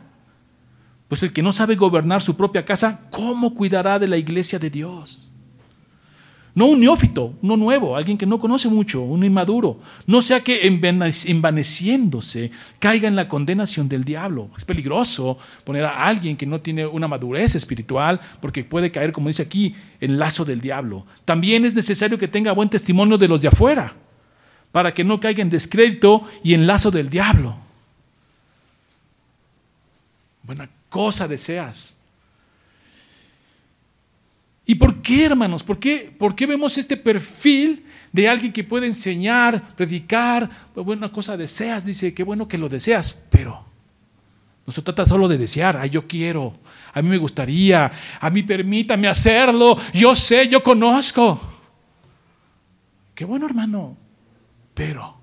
Pues 1.07 1.23
el 1.23 1.33
que 1.33 1.43
no 1.43 1.53
sabe 1.53 1.77
gobernar 1.77 2.21
su 2.21 2.37
propia 2.37 2.65
casa, 2.65 3.09
¿cómo 3.11 3.55
cuidará 3.55 4.01
de 4.01 4.09
la 4.09 4.17
iglesia 4.17 4.59
de 4.59 4.71
Dios? 4.71 5.30
No 6.61 6.67
un 6.67 6.81
neófito, 6.81 7.33
uno 7.41 7.57
nuevo, 7.57 7.97
alguien 7.97 8.19
que 8.19 8.27
no 8.27 8.39
conoce 8.39 8.69
mucho, 8.69 9.01
un 9.01 9.25
inmaduro. 9.25 9.81
No 10.07 10.21
sea 10.21 10.45
que 10.45 10.67
envaneciéndose 10.67 12.51
caiga 12.79 13.09
en 13.09 13.17
la 13.17 13.29
condenación 13.29 13.89
del 13.89 14.05
diablo. 14.05 14.51
Es 14.59 14.67
peligroso 14.67 15.39
poner 15.65 15.87
a 15.87 16.05
alguien 16.05 16.37
que 16.37 16.45
no 16.45 16.61
tiene 16.61 16.85
una 16.85 17.09
madurez 17.09 17.55
espiritual 17.55 18.21
porque 18.43 18.63
puede 18.63 18.91
caer, 18.91 19.11
como 19.11 19.29
dice 19.29 19.41
aquí, 19.41 19.75
en 20.03 20.19
lazo 20.19 20.45
del 20.45 20.61
diablo. 20.61 21.07
También 21.25 21.65
es 21.65 21.75
necesario 21.75 22.19
que 22.19 22.29
tenga 22.29 22.53
buen 22.53 22.69
testimonio 22.69 23.17
de 23.17 23.29
los 23.29 23.41
de 23.41 23.49
afuera 23.49 23.95
para 24.71 24.93
que 24.93 25.03
no 25.03 25.19
caiga 25.19 25.41
en 25.41 25.49
descrédito 25.49 26.25
y 26.45 26.53
en 26.53 26.67
lazo 26.67 26.91
del 26.91 27.09
diablo. 27.09 27.57
Buena 30.43 30.69
cosa 30.91 31.27
deseas 31.27 32.00
¿Y 34.71 34.77
por 34.77 35.03
qué, 35.03 35.25
hermanos? 35.25 35.65
¿Por 35.65 35.81
qué, 35.81 36.15
¿Por 36.17 36.37
qué 36.37 36.47
vemos 36.47 36.79
este 36.79 36.97
perfil 36.97 37.85
de 38.13 38.29
alguien 38.29 38.53
que 38.53 38.63
puede 38.63 38.87
enseñar, 38.87 39.75
predicar? 39.75 40.49
Pues 40.73 40.87
buena 40.87 41.11
cosa 41.11 41.37
deseas, 41.37 41.85
dice, 41.85 42.15
qué 42.15 42.23
bueno 42.23 42.47
que 42.47 42.57
lo 42.57 42.69
deseas, 42.69 43.27
pero 43.31 43.65
no 44.65 44.73
se 44.73 44.81
trata 44.81 45.05
solo 45.05 45.27
de 45.27 45.39
desear, 45.39 45.77
ay, 45.77 45.91
yo 45.91 46.07
quiero, 46.07 46.55
a 46.95 47.03
mí 47.03 47.09
me 47.09 47.17
gustaría, 47.17 47.91
a 48.21 48.31
mí 48.31 48.45
permítame 48.45 49.09
hacerlo, 49.09 49.77
yo 49.93 50.15
sé, 50.15 50.47
yo 50.47 50.63
conozco. 50.63 51.41
Qué 53.13 53.25
bueno, 53.25 53.47
hermano, 53.47 53.97
pero 54.73 55.17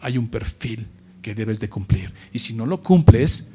hay 0.00 0.18
un 0.18 0.26
perfil 0.26 0.88
que 1.22 1.36
debes 1.36 1.60
de 1.60 1.68
cumplir. 1.68 2.12
Y 2.32 2.40
si 2.40 2.52
no 2.52 2.66
lo 2.66 2.80
cumples, 2.80 3.54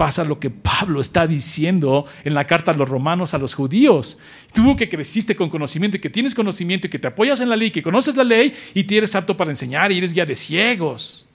pasa 0.00 0.24
lo 0.24 0.40
que 0.40 0.48
Pablo 0.48 1.02
está 1.02 1.26
diciendo 1.26 2.06
en 2.24 2.32
la 2.32 2.46
carta 2.46 2.70
a 2.70 2.74
los 2.74 2.88
romanos, 2.88 3.34
a 3.34 3.38
los 3.38 3.52
judíos. 3.52 4.16
Tú 4.54 4.74
que 4.74 4.88
creciste 4.88 5.36
con 5.36 5.50
conocimiento 5.50 5.98
y 5.98 6.00
que 6.00 6.08
tienes 6.08 6.34
conocimiento 6.34 6.86
y 6.86 6.90
que 6.90 6.98
te 6.98 7.08
apoyas 7.08 7.42
en 7.42 7.50
la 7.50 7.56
ley, 7.56 7.70
que 7.70 7.82
conoces 7.82 8.16
la 8.16 8.24
ley 8.24 8.54
y 8.72 8.84
te 8.84 8.96
eres 8.96 9.14
apto 9.14 9.36
para 9.36 9.50
enseñar 9.50 9.92
y 9.92 9.98
eres 9.98 10.14
guía 10.14 10.24
de 10.24 10.34
ciegos. 10.34 11.26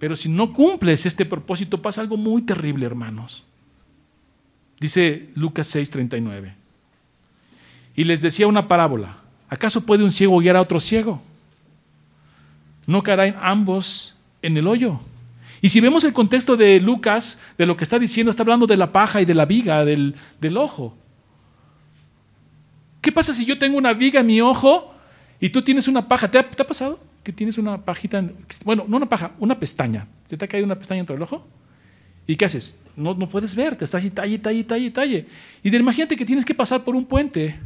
Pero 0.00 0.16
si 0.16 0.28
no 0.28 0.52
cumples 0.52 1.06
este 1.06 1.24
propósito, 1.24 1.80
pasa 1.80 2.00
algo 2.00 2.16
muy 2.16 2.42
terrible, 2.42 2.84
hermanos. 2.84 3.44
Dice 4.80 5.28
Lucas 5.36 5.72
6:39. 5.72 6.52
Y 7.94 8.02
les 8.02 8.22
decía 8.22 8.48
una 8.48 8.66
parábola. 8.66 9.18
¿Acaso 9.48 9.86
puede 9.86 10.02
un 10.02 10.10
ciego 10.10 10.40
guiar 10.40 10.56
a 10.56 10.62
otro 10.62 10.80
ciego? 10.80 11.22
¿No 12.88 13.04
caerán 13.04 13.36
ambos 13.40 14.16
en 14.42 14.56
el 14.56 14.66
hoyo? 14.66 14.98
Y 15.60 15.68
si 15.68 15.80
vemos 15.80 16.04
el 16.04 16.12
contexto 16.12 16.56
de 16.56 16.80
Lucas, 16.80 17.40
de 17.56 17.66
lo 17.66 17.76
que 17.76 17.84
está 17.84 17.98
diciendo, 17.98 18.30
está 18.30 18.42
hablando 18.42 18.66
de 18.66 18.76
la 18.76 18.92
paja 18.92 19.20
y 19.20 19.24
de 19.24 19.34
la 19.34 19.46
viga 19.46 19.84
del, 19.84 20.14
ojo. 20.56 20.96
¿Qué 23.00 23.12
pasa 23.12 23.32
si 23.32 23.44
yo 23.44 23.58
tengo 23.58 23.78
una 23.78 23.92
viga 23.92 24.20
en 24.20 24.26
mi 24.26 24.40
ojo 24.40 24.94
y 25.40 25.50
tú 25.50 25.62
tienes 25.62 25.88
una 25.88 26.06
paja? 26.06 26.30
¿Te 26.30 26.38
ha, 26.38 26.66
pasado 26.66 26.98
que 27.22 27.32
tienes 27.32 27.56
una 27.58 27.80
pajita? 27.80 28.22
bueno, 28.64 28.84
no 28.86 28.96
una 28.96 29.08
paja, 29.08 29.32
una 29.38 29.58
pestaña. 29.58 30.06
¿Se 30.26 30.36
te 30.36 30.44
ha 30.44 30.48
caído 30.48 30.66
una 30.66 30.78
pestaña 30.78 30.98
dentro 30.98 31.14
del 31.14 31.22
ojo? 31.22 31.46
¿Y 32.26 32.36
qué 32.36 32.44
haces? 32.44 32.78
No, 32.96 33.14
no 33.14 33.28
puedes 33.28 33.54
ver, 33.54 33.76
te 33.76 33.84
estás 33.84 34.04
y 34.04 34.10
talle, 34.10 34.38
talle, 34.38 34.64
talle, 34.64 34.90
talle. 34.90 35.26
Y 35.62 35.70
de, 35.70 35.78
imagínate 35.78 36.16
que 36.16 36.24
tienes 36.24 36.44
que 36.44 36.54
pasar 36.54 36.82
por 36.82 36.96
un 36.96 37.06
puente. 37.06 37.58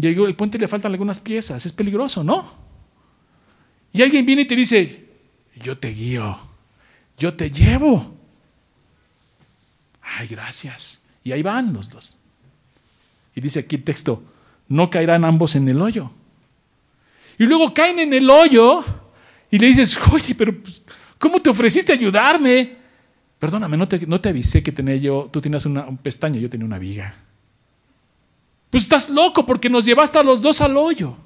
Y 0.00 0.06
el 0.06 0.36
puente 0.36 0.58
le 0.58 0.68
faltan 0.68 0.92
algunas 0.92 1.18
piezas, 1.18 1.64
es 1.66 1.72
peligroso, 1.72 2.22
¿no? 2.22 2.68
Y 3.92 4.02
alguien 4.02 4.24
viene 4.26 4.42
y 4.42 4.44
te 4.46 4.54
dice, 4.54 5.06
yo 5.60 5.78
te 5.78 5.88
guío 5.88 6.47
yo 7.18 7.34
te 7.34 7.50
llevo. 7.50 8.14
Ay, 10.02 10.28
gracias. 10.28 11.02
Y 11.22 11.32
ahí 11.32 11.42
van 11.42 11.72
los 11.72 11.90
dos. 11.90 12.18
Y 13.34 13.40
dice 13.40 13.60
aquí 13.60 13.76
el 13.76 13.84
texto, 13.84 14.22
no 14.68 14.88
caerán 14.88 15.24
ambos 15.24 15.54
en 15.56 15.68
el 15.68 15.80
hoyo. 15.80 16.10
Y 17.38 17.44
luego 17.44 17.74
caen 17.74 17.98
en 18.00 18.14
el 18.14 18.28
hoyo 18.30 18.84
y 19.50 19.58
le 19.58 19.68
dices, 19.68 19.98
oye, 20.10 20.34
pero 20.34 20.56
pues, 20.60 20.82
¿cómo 21.18 21.40
te 21.40 21.50
ofreciste 21.50 21.92
ayudarme? 21.92 22.76
Perdóname, 23.38 23.76
no 23.76 23.86
te, 23.86 24.06
no 24.06 24.20
te 24.20 24.30
avisé 24.30 24.62
que 24.62 24.72
tenía 24.72 24.96
yo, 24.96 25.28
tú 25.32 25.40
tenías 25.40 25.64
una 25.66 25.86
pestaña, 25.98 26.40
yo 26.40 26.50
tenía 26.50 26.66
una 26.66 26.78
viga. 26.78 27.14
Pues 28.70 28.82
estás 28.82 29.08
loco 29.08 29.46
porque 29.46 29.70
nos 29.70 29.84
llevaste 29.84 30.18
a 30.18 30.22
los 30.22 30.42
dos 30.42 30.60
al 30.60 30.76
hoyo. 30.76 31.16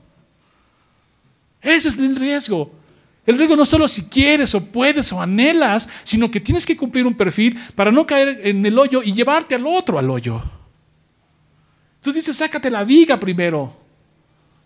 Ese 1.60 1.88
es 1.88 1.98
el 1.98 2.16
riesgo. 2.16 2.81
El 3.24 3.38
riesgo 3.38 3.54
no 3.54 3.64
solo 3.64 3.86
si 3.86 4.04
quieres 4.04 4.54
o 4.54 4.64
puedes 4.66 5.12
o 5.12 5.22
anhelas, 5.22 5.88
sino 6.02 6.30
que 6.30 6.40
tienes 6.40 6.66
que 6.66 6.76
cumplir 6.76 7.06
un 7.06 7.14
perfil 7.14 7.58
para 7.74 7.92
no 7.92 8.06
caer 8.06 8.40
en 8.44 8.66
el 8.66 8.78
hoyo 8.78 9.02
y 9.02 9.12
llevarte 9.12 9.54
al 9.54 9.66
otro 9.66 9.98
al 9.98 10.10
hoyo. 10.10 10.42
Entonces 11.96 12.24
dices, 12.24 12.36
sácate 12.36 12.68
la 12.68 12.82
viga 12.82 13.20
primero. 13.20 13.76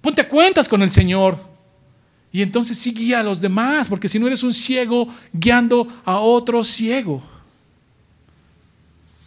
Ponte 0.01 0.23
a 0.23 0.29
cuentas 0.29 0.69
con 0.69 0.83
el 0.83 0.91
Señor. 0.91 1.39
Y 2.33 2.41
entonces 2.41 2.79
sí 2.79 2.93
guía 2.93 3.21
a 3.21 3.23
los 3.23 3.41
demás, 3.41 3.89
porque 3.89 4.09
si 4.09 4.19
no 4.19 4.27
eres 4.27 4.43
un 4.43 4.55
ciego 4.55 5.07
guiando 5.33 5.87
a 6.05 6.19
otro 6.19 6.65
ciego. 6.65 7.23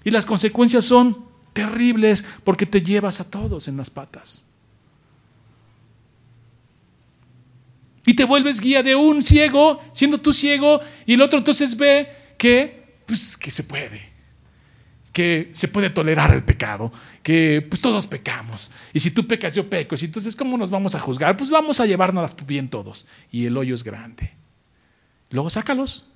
Y 0.04 0.10
las 0.10 0.26
consecuencias 0.26 0.86
son 0.86 1.26
terribles 1.54 2.26
porque 2.44 2.66
te 2.66 2.82
llevas 2.82 3.20
a 3.20 3.30
todos 3.30 3.68
en 3.68 3.78
las 3.78 3.92
patas. 3.92 4.49
Y 8.10 8.16
te 8.16 8.24
vuelves 8.24 8.60
guía 8.60 8.82
de 8.82 8.96
un 8.96 9.22
ciego, 9.22 9.84
siendo 9.92 10.20
tú 10.20 10.34
ciego, 10.34 10.82
y 11.06 11.14
el 11.14 11.22
otro 11.22 11.38
entonces 11.38 11.78
ve 11.78 12.10
que, 12.40 13.04
pues, 13.06 13.38
que 13.38 13.52
se 13.52 13.64
puede, 13.64 14.02
que 15.14 15.52
se 15.54 15.68
puede 15.68 15.92
tolerar 15.92 16.34
el 16.34 16.44
pecado, 16.44 16.92
que 17.22 17.64
pues 17.70 17.84
todos 17.84 18.08
pecamos, 18.08 18.72
y 18.94 19.00
si 19.00 19.12
tú 19.12 19.28
pecas 19.28 19.54
yo 19.54 19.70
peco, 19.70 19.94
y 19.96 20.06
entonces 20.06 20.36
¿cómo 20.36 20.58
nos 20.58 20.72
vamos 20.72 20.96
a 20.96 21.00
juzgar? 21.00 21.38
Pues 21.38 21.52
vamos 21.52 21.80
a 21.80 21.86
llevarnos 21.86 22.36
bien 22.48 22.68
todos, 22.68 23.08
y 23.32 23.46
el 23.46 23.56
hoyo 23.56 23.76
es 23.76 23.84
grande. 23.84 24.34
Luego 25.30 25.52
sácalos 25.52 26.10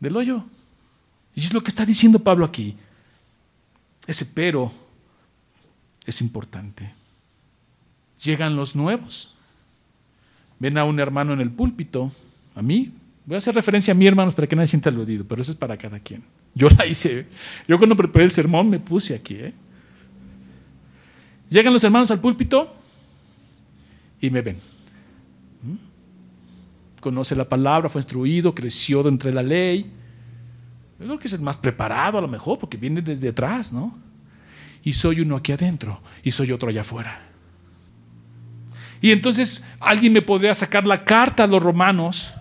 del 0.00 0.16
hoyo. 0.16 0.44
Y 1.36 1.44
es 1.44 1.54
lo 1.54 1.62
que 1.62 1.68
está 1.68 1.86
diciendo 1.86 2.18
Pablo 2.18 2.44
aquí. 2.44 2.76
Ese 4.08 4.26
pero 4.26 4.72
es 6.04 6.20
importante. 6.20 6.92
Llegan 8.24 8.56
los 8.56 8.74
nuevos 8.74 9.37
ven 10.58 10.78
a 10.78 10.84
un 10.84 10.98
hermano 11.00 11.32
en 11.32 11.40
el 11.40 11.50
púlpito, 11.50 12.12
a 12.54 12.62
mí, 12.62 12.92
voy 13.26 13.36
a 13.36 13.38
hacer 13.38 13.54
referencia 13.54 13.92
a 13.92 13.94
mí, 13.94 14.06
hermanos, 14.06 14.34
para 14.34 14.46
que 14.46 14.56
nadie 14.56 14.68
sienta 14.68 14.90
aludido, 14.90 15.24
pero 15.26 15.42
eso 15.42 15.52
es 15.52 15.58
para 15.58 15.76
cada 15.76 15.98
quien. 16.00 16.22
Yo 16.54 16.68
la 16.70 16.86
hice, 16.86 17.26
yo 17.66 17.78
cuando 17.78 17.96
preparé 17.96 18.24
el 18.24 18.30
sermón 18.30 18.68
me 18.68 18.80
puse 18.80 19.14
aquí. 19.14 19.34
¿eh? 19.34 19.54
Llegan 21.50 21.72
los 21.72 21.84
hermanos 21.84 22.10
al 22.10 22.20
púlpito 22.20 22.74
y 24.20 24.30
me 24.30 24.42
ven. 24.42 24.56
¿Mm? 25.62 27.00
Conoce 27.00 27.36
la 27.36 27.48
palabra, 27.48 27.88
fue 27.88 28.00
instruido, 28.00 28.54
creció 28.54 29.02
dentro 29.02 29.28
de 29.28 29.34
la 29.34 29.42
ley. 29.42 29.90
Yo 30.98 31.06
creo 31.06 31.18
que 31.18 31.28
es 31.28 31.32
el 31.32 31.40
más 31.40 31.56
preparado 31.56 32.18
a 32.18 32.20
lo 32.20 32.28
mejor, 32.28 32.58
porque 32.58 32.76
viene 32.76 33.02
desde 33.02 33.28
atrás, 33.28 33.72
¿no? 33.72 34.08
y 34.88 34.94
soy 34.94 35.20
uno 35.20 35.36
aquí 35.36 35.52
adentro 35.52 36.00
y 36.22 36.30
soy 36.30 36.52
otro 36.52 36.68
allá 36.68 36.80
afuera. 36.82 37.20
Y 39.00 39.12
entonces 39.12 39.66
alguien 39.80 40.12
me 40.12 40.22
podría 40.22 40.54
sacar 40.54 40.86
la 40.86 41.04
carta 41.04 41.44
a 41.44 41.46
los 41.46 41.62
romanos, 41.62 42.32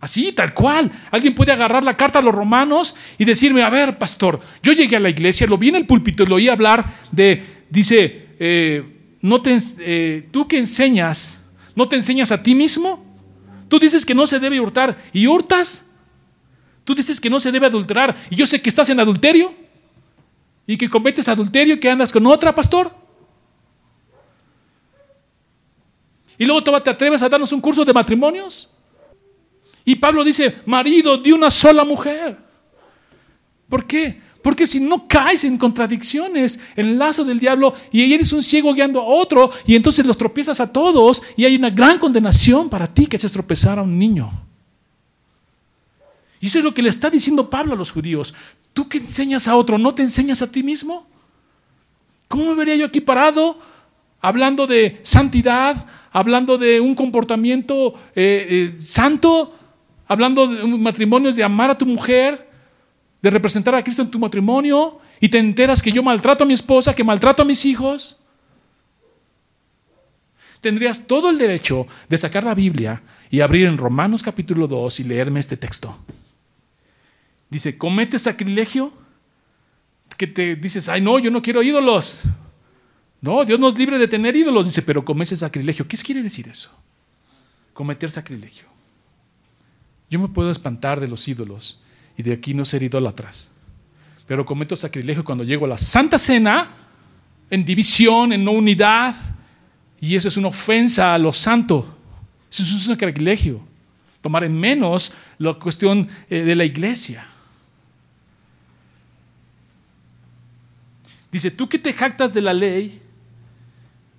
así, 0.00 0.32
tal 0.32 0.54
cual. 0.54 0.90
Alguien 1.10 1.34
puede 1.34 1.52
agarrar 1.52 1.82
la 1.84 1.96
carta 1.96 2.20
a 2.20 2.22
los 2.22 2.34
romanos 2.34 2.96
y 3.18 3.24
decirme, 3.24 3.62
a 3.62 3.70
ver, 3.70 3.98
pastor, 3.98 4.40
yo 4.62 4.72
llegué 4.72 4.96
a 4.96 5.00
la 5.00 5.10
iglesia, 5.10 5.46
lo 5.46 5.58
vi 5.58 5.70
en 5.70 5.76
el 5.76 5.86
púlpito, 5.86 6.24
lo 6.26 6.36
oí 6.36 6.48
hablar 6.48 6.84
de, 7.10 7.64
dice, 7.70 8.28
eh, 8.38 9.16
no 9.20 9.42
te, 9.42 9.58
eh, 9.80 10.28
tú 10.30 10.46
que 10.46 10.58
enseñas, 10.58 11.40
¿no 11.74 11.88
te 11.88 11.96
enseñas 11.96 12.30
a 12.30 12.42
ti 12.42 12.54
mismo? 12.54 13.04
Tú 13.68 13.78
dices 13.78 14.04
que 14.04 14.14
no 14.14 14.26
se 14.26 14.38
debe 14.38 14.60
hurtar 14.60 14.96
y 15.12 15.26
hurtas. 15.26 15.90
Tú 16.84 16.94
dices 16.94 17.20
que 17.20 17.28
no 17.28 17.40
se 17.40 17.50
debe 17.50 17.66
adulterar 17.66 18.16
y 18.30 18.36
yo 18.36 18.46
sé 18.46 18.62
que 18.62 18.68
estás 18.68 18.88
en 18.90 19.00
adulterio 19.00 19.52
y 20.68 20.76
que 20.76 20.88
cometes 20.88 21.28
adulterio 21.28 21.74
y 21.74 21.80
que 21.80 21.90
andas 21.90 22.12
con 22.12 22.26
otra, 22.26 22.54
pastor. 22.54 22.95
Y 26.38 26.44
luego 26.44 26.62
te 26.82 26.90
atreves 26.90 27.22
a 27.22 27.28
darnos 27.28 27.52
un 27.52 27.60
curso 27.60 27.84
de 27.84 27.92
matrimonios. 27.92 28.70
Y 29.84 29.94
Pablo 29.94 30.24
dice, 30.24 30.56
marido 30.66 31.16
de 31.16 31.32
una 31.32 31.50
sola 31.50 31.84
mujer. 31.84 32.36
¿Por 33.68 33.86
qué? 33.86 34.20
Porque 34.42 34.66
si 34.66 34.78
no 34.80 35.08
caes 35.08 35.44
en 35.44 35.58
contradicciones, 35.58 36.60
en 36.76 36.98
lazo 36.98 37.24
del 37.24 37.40
diablo, 37.40 37.74
y 37.90 38.12
eres 38.12 38.32
un 38.32 38.42
ciego 38.42 38.72
guiando 38.72 39.00
a 39.00 39.04
otro, 39.04 39.50
y 39.66 39.74
entonces 39.74 40.06
los 40.06 40.16
tropiezas 40.16 40.60
a 40.60 40.72
todos, 40.72 41.22
y 41.36 41.44
hay 41.44 41.56
una 41.56 41.70
gran 41.70 41.98
condenación 41.98 42.68
para 42.68 42.86
ti 42.86 43.06
que 43.06 43.18
se 43.18 43.28
tropezar 43.28 43.78
a 43.78 43.82
un 43.82 43.98
niño. 43.98 44.30
Y 46.40 46.46
eso 46.46 46.58
es 46.58 46.64
lo 46.64 46.74
que 46.74 46.82
le 46.82 46.90
está 46.90 47.10
diciendo 47.10 47.50
Pablo 47.50 47.72
a 47.72 47.76
los 47.76 47.90
judíos. 47.90 48.34
Tú 48.72 48.88
que 48.88 48.98
enseñas 48.98 49.48
a 49.48 49.56
otro, 49.56 49.78
¿no 49.78 49.94
te 49.94 50.02
enseñas 50.02 50.42
a 50.42 50.50
ti 50.50 50.62
mismo? 50.62 51.08
¿Cómo 52.28 52.44
me 52.44 52.54
vería 52.54 52.76
yo 52.76 52.86
aquí 52.86 53.00
parado 53.00 53.58
hablando 54.26 54.66
de 54.66 54.98
santidad, 55.02 55.86
hablando 56.10 56.58
de 56.58 56.80
un 56.80 56.96
comportamiento 56.96 57.94
eh, 58.16 58.74
eh, 58.76 58.82
santo, 58.82 59.56
hablando 60.08 60.48
de 60.48 60.66
matrimonios 60.78 61.36
de 61.36 61.44
amar 61.44 61.70
a 61.70 61.78
tu 61.78 61.86
mujer, 61.86 62.50
de 63.22 63.30
representar 63.30 63.76
a 63.76 63.84
Cristo 63.84 64.02
en 64.02 64.10
tu 64.10 64.18
matrimonio, 64.18 64.98
y 65.20 65.28
te 65.28 65.38
enteras 65.38 65.80
que 65.80 65.92
yo 65.92 66.02
maltrato 66.02 66.42
a 66.42 66.46
mi 66.46 66.54
esposa, 66.54 66.92
que 66.92 67.04
maltrato 67.04 67.42
a 67.42 67.44
mis 67.44 67.64
hijos. 67.64 68.18
Tendrías 70.60 71.06
todo 71.06 71.30
el 71.30 71.38
derecho 71.38 71.86
de 72.08 72.18
sacar 72.18 72.42
la 72.42 72.56
Biblia 72.56 73.04
y 73.30 73.42
abrir 73.42 73.68
en 73.68 73.78
Romanos 73.78 74.24
capítulo 74.24 74.66
2 74.66 74.98
y 74.98 75.04
leerme 75.04 75.38
este 75.38 75.56
texto. 75.56 75.96
Dice, 77.48 77.78
comete 77.78 78.18
sacrilegio, 78.18 78.92
que 80.16 80.26
te 80.26 80.56
dices, 80.56 80.88
ay 80.88 81.00
no, 81.00 81.20
yo 81.20 81.30
no 81.30 81.42
quiero 81.42 81.62
ídolos. 81.62 82.24
No, 83.20 83.44
Dios 83.44 83.58
nos 83.58 83.76
libre 83.76 83.98
de 83.98 84.08
tener 84.08 84.36
ídolos, 84.36 84.66
dice, 84.66 84.82
pero 84.82 85.04
comete 85.04 85.36
sacrilegio. 85.36 85.88
¿Qué 85.88 85.96
quiere 85.96 86.22
decir 86.22 86.48
eso? 86.48 86.76
Cometer 87.72 88.10
sacrilegio. 88.10 88.64
Yo 90.10 90.20
me 90.20 90.28
puedo 90.28 90.50
espantar 90.50 91.00
de 91.00 91.08
los 91.08 91.26
ídolos 91.26 91.82
y 92.16 92.22
de 92.22 92.32
aquí 92.32 92.54
no 92.54 92.64
ser 92.64 92.82
idólatras. 92.82 93.50
Pero 94.26 94.44
cometo 94.44 94.76
sacrilegio 94.76 95.24
cuando 95.24 95.44
llego 95.44 95.66
a 95.66 95.68
la 95.68 95.78
Santa 95.78 96.18
Cena, 96.18 96.72
en 97.50 97.64
división, 97.64 98.32
en 98.32 98.44
no 98.44 98.52
unidad, 98.52 99.14
y 100.00 100.16
eso 100.16 100.28
es 100.28 100.36
una 100.36 100.48
ofensa 100.48 101.14
a 101.14 101.18
lo 101.18 101.32
santo. 101.32 101.96
Eso 102.50 102.62
es 102.62 102.72
un 102.72 102.96
sacrilegio. 102.96 103.60
Tomar 104.20 104.44
en 104.44 104.58
menos 104.58 105.14
la 105.38 105.54
cuestión 105.54 106.08
eh, 106.28 106.42
de 106.42 106.54
la 106.54 106.64
iglesia. 106.64 107.26
Dice, 111.30 111.50
tú 111.50 111.68
que 111.68 111.78
te 111.78 111.92
jactas 111.92 112.32
de 112.32 112.40
la 112.40 112.54
ley, 112.54 113.00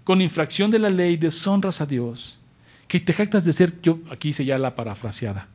con 0.08 0.22
infracción 0.22 0.72
de 0.72 0.80
la 0.80 0.90
ley, 0.90 1.18
deshonras 1.18 1.82
a 1.82 1.86
Dios, 1.86 2.40
que 2.88 3.02
te 3.02 3.12
jactas 3.12 3.44
de 3.44 3.52
ser, 3.52 3.82
yo 3.82 4.00
aquí 4.10 4.30
hice 4.30 4.46
ya 4.46 4.58
la 4.58 4.74
parafraseada, 4.74 5.50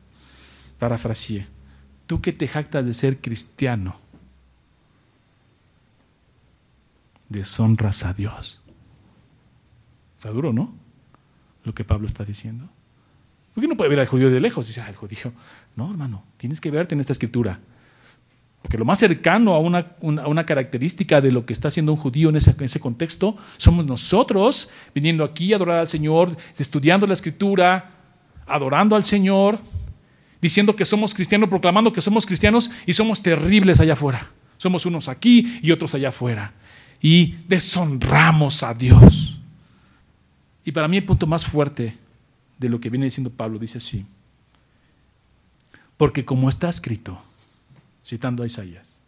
parafraseé, 0.77 1.47
tú 2.05 2.21
que 2.21 2.33
te 2.33 2.47
jactas 2.47 2.85
de 2.85 2.93
ser 2.93 3.17
cristiano, 3.17 3.99
deshonras 7.29 8.05
a 8.05 8.13
Dios. 8.13 8.61
Está 10.17 10.29
duro, 10.29 10.53
¿no? 10.53 10.71
Lo 11.63 11.73
que 11.73 11.83
Pablo 11.83 12.05
está 12.05 12.23
diciendo. 12.23 12.69
Porque 13.55 13.67
no 13.67 13.75
puede 13.75 13.89
ver 13.89 14.01
al 14.01 14.07
judío 14.07 14.29
de 14.29 14.39
lejos 14.39 14.67
y 14.67 14.69
dice, 14.69 14.81
ah, 14.81 14.89
el 14.89 14.95
judío. 14.95 15.33
No, 15.75 15.89
hermano, 15.89 16.25
tienes 16.37 16.61
que 16.61 16.69
verte 16.69 16.93
en 16.93 17.01
esta 17.01 17.13
escritura. 17.13 17.59
Porque 18.63 18.77
lo 18.77 18.85
más 18.85 18.97
cercano 18.97 19.53
a 19.53 19.59
una, 19.59 20.45
característica 20.45 21.21
de 21.21 21.31
lo 21.31 21.45
que 21.45 21.53
está 21.53 21.67
haciendo 21.67 21.91
un 21.91 21.99
judío 21.99 22.29
en 22.29 22.37
ese, 22.37 22.55
en 22.57 22.63
ese, 22.63 22.79
contexto 22.79 23.37
somos 23.57 23.85
nosotros, 23.85 24.71
viniendo 24.95 25.25
aquí 25.25 25.51
a 25.53 25.57
adorar 25.57 25.79
al 25.79 25.87
Señor, 25.87 26.35
estudiando 26.57 27.05
la 27.05 27.13
escritura, 27.13 27.91
adorando 28.47 28.95
al 28.95 29.03
Señor, 29.03 29.59
diciendo 30.41 30.75
que 30.75 30.85
somos 30.85 31.13
cristianos, 31.13 31.49
proclamando 31.49 31.91
que 31.91 32.01
somos 32.01 32.25
cristianos 32.25 32.71
y 32.85 32.93
somos 32.93 33.21
terribles 33.21 33.81
allá 33.81 33.93
afuera. 33.93 34.31
Somos 34.57 34.85
unos 34.85 35.09
aquí 35.09 35.59
y 35.61 35.71
otros 35.71 35.93
allá 35.93 36.09
afuera. 36.09 36.53
Y 37.01 37.35
deshonramos 37.49 38.63
a 38.63 38.73
Dios. 38.73 39.41
Y 40.63 40.71
para 40.71 40.87
mí 40.87 40.97
el 40.97 41.03
punto 41.03 41.27
más 41.27 41.45
fuerte 41.45 41.97
de 42.57 42.69
lo 42.69 42.79
que 42.79 42.89
viene 42.89 43.05
diciendo 43.05 43.29
Pablo 43.29 43.59
dice 43.59 43.79
así. 43.79 44.05
Porque 45.97 46.23
como 46.23 46.47
está 46.47 46.69
escrito, 46.69 47.21
citando 48.03 48.43
a 48.43 48.45
Isaías, 48.45 48.99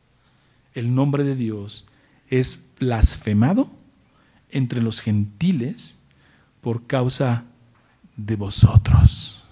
el 0.73 0.93
nombre 0.93 1.23
de 1.23 1.35
Dios 1.35 1.87
es 2.29 2.69
blasfemado 2.79 3.69
entre 4.49 4.81
los 4.81 5.01
gentiles 5.01 5.97
por 6.61 6.87
causa 6.87 7.45
de 8.17 8.35
vosotros. 8.35 9.43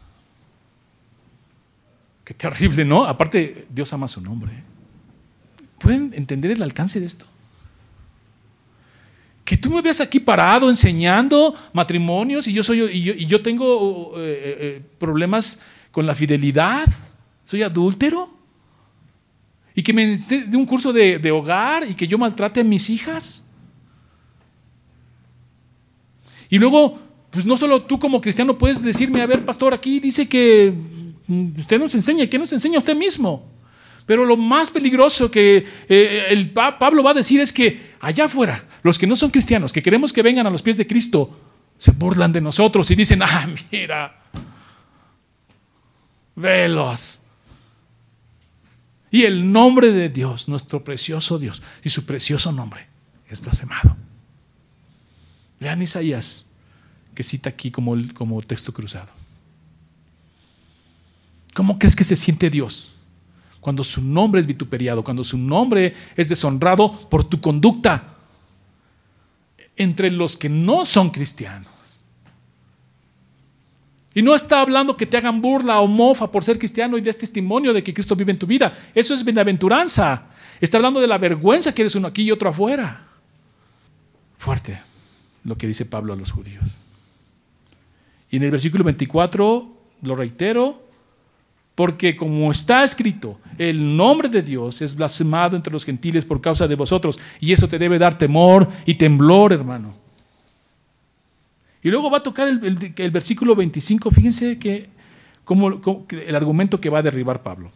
Qué 2.24 2.34
terrible, 2.34 2.86
¿no? 2.86 3.06
Aparte, 3.06 3.68
Dios 3.70 3.92
ama 3.92 4.08
su 4.08 4.22
nombre. 4.22 4.64
¿Pueden 5.78 6.14
entender 6.14 6.52
el 6.52 6.64
alcance 6.64 7.00
de 7.00 7.06
esto? 7.06 7.26
Que 9.44 9.58
tú 9.58 9.70
me 9.70 9.82
veas 9.82 10.00
aquí 10.00 10.22
parado 10.22 10.70
enseñando 10.70 11.54
matrimonios 11.74 12.48
y 12.48 12.54
yo, 12.54 12.64
soy, 12.64 12.82
y 12.84 13.26
yo, 13.26 13.42
tengo 13.44 14.14
eh, 14.18 14.22
eh, 14.22 14.58
eh, 14.60 14.82
problemas 14.98 15.62
con 15.92 16.06
la 16.06 16.16
fidelidad, 16.16 16.88
soy 17.44 17.62
adúltero. 17.62 18.33
Y 19.76 19.84
que 19.84 19.94
me 19.94 20.16
dé 20.16 20.56
un 20.56 20.66
curso 20.66 20.94
de, 20.94 21.32
hogar 21.32 21.90
y 21.90 21.96
que 21.96 22.08
yo 22.08 22.18
maltrate 22.18 22.60
a 22.60 22.64
mis 22.64 22.90
hijas. 22.90 23.48
Y 26.50 26.60
luego, 26.60 27.00
pues 27.32 27.46
no 27.46 27.58
solo 27.58 27.82
tú 27.84 27.98
como 27.98 28.22
cristiano 28.22 28.58
puedes 28.58 28.82
decirme, 28.82 29.22
a 29.22 29.26
ver, 29.26 29.44
pastor, 29.44 29.74
aquí 29.74 30.00
dice 30.00 30.30
que 30.30 30.74
mm, 31.28 31.60
usted 31.60 31.80
nos 31.80 31.96
enseña, 31.96 32.28
¿qué 32.28 32.38
nos 32.38 32.54
enseña 32.54 32.78
usted 32.78 32.96
mismo? 32.96 33.52
Pero 34.06 34.26
lo 34.26 34.38
más 34.38 34.70
peligroso 34.70 35.32
que 35.32 35.66
eh, 35.88 36.26
el 36.30 36.52
Pablo 36.52 37.04
va 37.04 37.12
a 37.12 37.16
decir 37.16 37.40
es 37.40 37.54
que 37.54 37.94
allá 38.02 38.26
afuera, 38.26 38.68
los 38.84 39.00
que 39.00 39.08
no 39.08 39.16
son 39.16 39.32
cristianos, 39.32 39.72
que 39.72 39.82
queremos 39.82 40.12
que 40.12 40.22
vengan 40.22 40.46
a 40.46 40.50
los 40.50 40.62
pies 40.62 40.78
de 40.78 40.86
Cristo, 40.86 41.40
se 41.78 41.92
burlan 41.92 42.32
de 42.32 42.42
nosotros 42.42 42.90
y 42.92 42.96
dicen, 42.96 43.22
ah, 43.24 43.48
mira, 43.72 44.22
velos, 46.36 47.23
y 49.14 49.26
el 49.26 49.52
nombre 49.52 49.92
de 49.92 50.10
Dios, 50.10 50.48
nuestro 50.48 50.84
precioso 50.84 51.38
Dios, 51.38 51.62
y 51.84 51.92
su 51.92 52.04
precioso 52.04 52.52
nombre 52.52 52.88
es 53.30 53.44
blasfemado. 53.44 53.96
Lean 55.60 55.84
Isaías, 55.84 56.50
que 57.14 57.22
cita 57.22 57.50
aquí 57.50 57.70
como, 57.70 57.96
como 58.16 58.42
texto 58.42 58.74
cruzado. 58.74 59.12
¿Cómo 61.54 61.78
crees 61.78 61.96
que 61.96 62.04
se 62.04 62.16
siente 62.16 62.50
Dios 62.50 62.94
cuando 63.60 63.84
su 63.84 64.02
nombre 64.02 64.42
es 64.42 64.48
vituperiado, 64.48 65.04
cuando 65.04 65.24
su 65.24 65.38
nombre 65.38 65.94
es 66.16 66.30
deshonrado 66.30 67.08
por 67.08 67.24
tu 67.24 67.40
conducta 67.40 68.16
entre 69.76 70.10
los 70.10 70.36
que 70.38 70.50
no 70.50 70.88
son 70.88 71.12
cristianos? 71.12 71.73
Y 74.16 74.22
no 74.22 74.36
está 74.36 74.62
hablando 74.62 74.96
que 74.96 75.06
te 75.06 75.18
hagan 75.18 75.42
burla 75.42 75.80
o 75.80 75.88
mofa 75.88 76.32
por 76.32 76.44
ser 76.44 76.60
cristiano 76.60 76.98
y 76.98 77.02
des 77.02 77.18
testimonio 77.18 77.74
de 77.74 77.84
que 77.84 77.94
Cristo 77.94 78.16
vive 78.16 78.32
en 78.32 78.40
tu 78.40 78.46
vida. 78.46 78.78
Eso 78.94 79.14
es 79.14 79.24
bienaventuranza. 79.24 80.28
Está 80.62 80.78
hablando 80.78 81.02
de 81.02 81.08
la 81.08 81.18
vergüenza 81.18 81.74
que 81.74 81.82
eres 81.82 81.96
uno 81.96 82.08
aquí 82.08 82.24
y 82.24 82.32
otro 82.32 82.50
afuera. 82.50 83.08
Fuerte 84.38 84.80
lo 85.44 85.58
que 85.58 85.68
dice 85.68 85.86
Pablo 85.86 86.14
a 86.14 86.16
los 86.16 86.32
judíos. 86.32 86.78
Y 88.30 88.38
en 88.38 88.44
el 88.44 88.52
versículo 88.52 88.84
24, 88.84 89.78
lo 90.04 90.16
reitero, 90.16 90.84
porque 91.76 92.16
como 92.16 92.52
está 92.52 92.84
escrito, 92.84 93.40
el 93.58 93.96
nombre 93.96 94.30
de 94.30 94.42
Dios 94.42 94.82
es 94.82 94.96
blasfemado 94.96 95.56
entre 95.56 95.74
los 95.74 95.86
gentiles 95.86 96.24
por 96.24 96.40
causa 96.40 96.68
de 96.68 96.76
vosotros. 96.76 97.20
Y 97.40 97.52
eso 97.52 97.68
te 97.68 97.80
debe 97.80 98.00
dar 98.00 98.18
temor 98.18 98.70
y 98.86 98.96
temblor, 98.96 99.54
hermano. 99.54 100.03
Y 101.84 101.90
luego 101.90 102.10
va 102.10 102.20
a 102.20 102.24
tocar 102.24 102.48
el, 102.48 103.12
versículo 103.12 103.56
25, 103.56 104.10
fíjense 104.10 104.58
que 104.58 104.90
el 106.26 106.36
argumento 106.36 106.80
que 106.80 106.90
va 106.90 107.00
a 107.00 107.04
derribar 107.04 107.44
Pablo. 107.44 107.72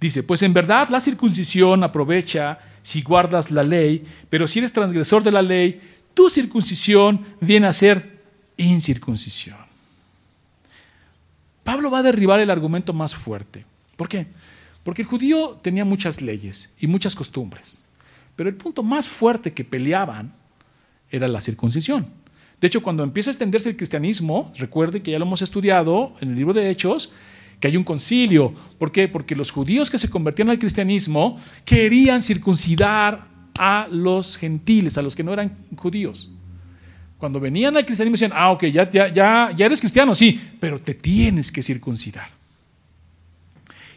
Dice, 0.00 0.22
pues 0.22 0.42
en 0.42 0.52
verdad 0.52 0.88
la 0.88 1.00
circuncisión 1.00 1.82
aprovecha 1.82 2.58
si 2.82 3.02
guardas 3.02 3.50
la 3.50 3.62
ley, 3.62 4.04
pero 4.28 4.46
si 4.46 4.60
eres 4.60 4.72
transgresor 4.72 5.22
de 5.22 5.32
la 5.32 5.42
ley, 5.42 5.80
tu 6.14 6.28
circuncisión 6.28 7.24
viene 7.40 7.66
a 7.66 7.72
ser 7.72 8.20
incircuncisión. 8.56 9.56
Pablo 11.64 11.90
va 11.90 11.98
a 11.98 12.02
derribar 12.02 12.40
el 12.40 12.50
argumento 12.50 12.92
más 12.92 13.14
fuerte. 13.14 13.64
¿Por 13.96 14.08
qué? 14.08 14.26
Porque 14.82 15.02
el 15.02 15.08
judío 15.08 15.60
tenía 15.62 15.84
muchas 15.84 16.20
leyes 16.20 16.70
y 16.78 16.86
muchas 16.86 17.14
costumbres, 17.14 17.86
pero 18.34 18.48
el 18.48 18.56
punto 18.56 18.82
más 18.82 19.06
fuerte 19.06 19.52
que 19.52 19.64
peleaban 19.64 20.34
era 21.12 21.28
la 21.28 21.40
circuncisión. 21.40 22.06
De 22.60 22.66
hecho, 22.66 22.82
cuando 22.82 23.04
empieza 23.04 23.30
a 23.30 23.32
extenderse 23.32 23.68
el 23.68 23.76
cristianismo, 23.76 24.52
recuerde 24.56 25.02
que 25.02 25.10
ya 25.10 25.18
lo 25.18 25.26
hemos 25.26 25.42
estudiado 25.42 26.14
en 26.20 26.30
el 26.30 26.36
libro 26.36 26.54
de 26.54 26.70
Hechos, 26.70 27.12
que 27.60 27.68
hay 27.68 27.76
un 27.76 27.84
concilio. 27.84 28.54
¿Por 28.78 28.90
qué? 28.90 29.06
Porque 29.06 29.36
los 29.36 29.50
judíos 29.50 29.90
que 29.90 29.98
se 29.98 30.10
convertían 30.10 30.50
al 30.50 30.58
cristianismo 30.58 31.38
querían 31.64 32.22
circuncidar 32.22 33.26
a 33.58 33.88
los 33.90 34.36
gentiles, 34.36 34.98
a 34.98 35.02
los 35.02 35.14
que 35.14 35.22
no 35.22 35.32
eran 35.32 35.52
judíos. 35.76 36.32
Cuando 37.18 37.38
venían 37.38 37.76
al 37.76 37.84
cristianismo 37.84 38.14
decían, 38.14 38.32
ah, 38.34 38.50
ok, 38.50 38.64
ya, 38.64 38.90
ya, 38.90 39.08
ya, 39.08 39.52
ya 39.56 39.66
eres 39.66 39.78
cristiano, 39.78 40.14
sí, 40.14 40.40
pero 40.58 40.80
te 40.80 40.94
tienes 40.94 41.52
que 41.52 41.62
circuncidar. 41.62 42.41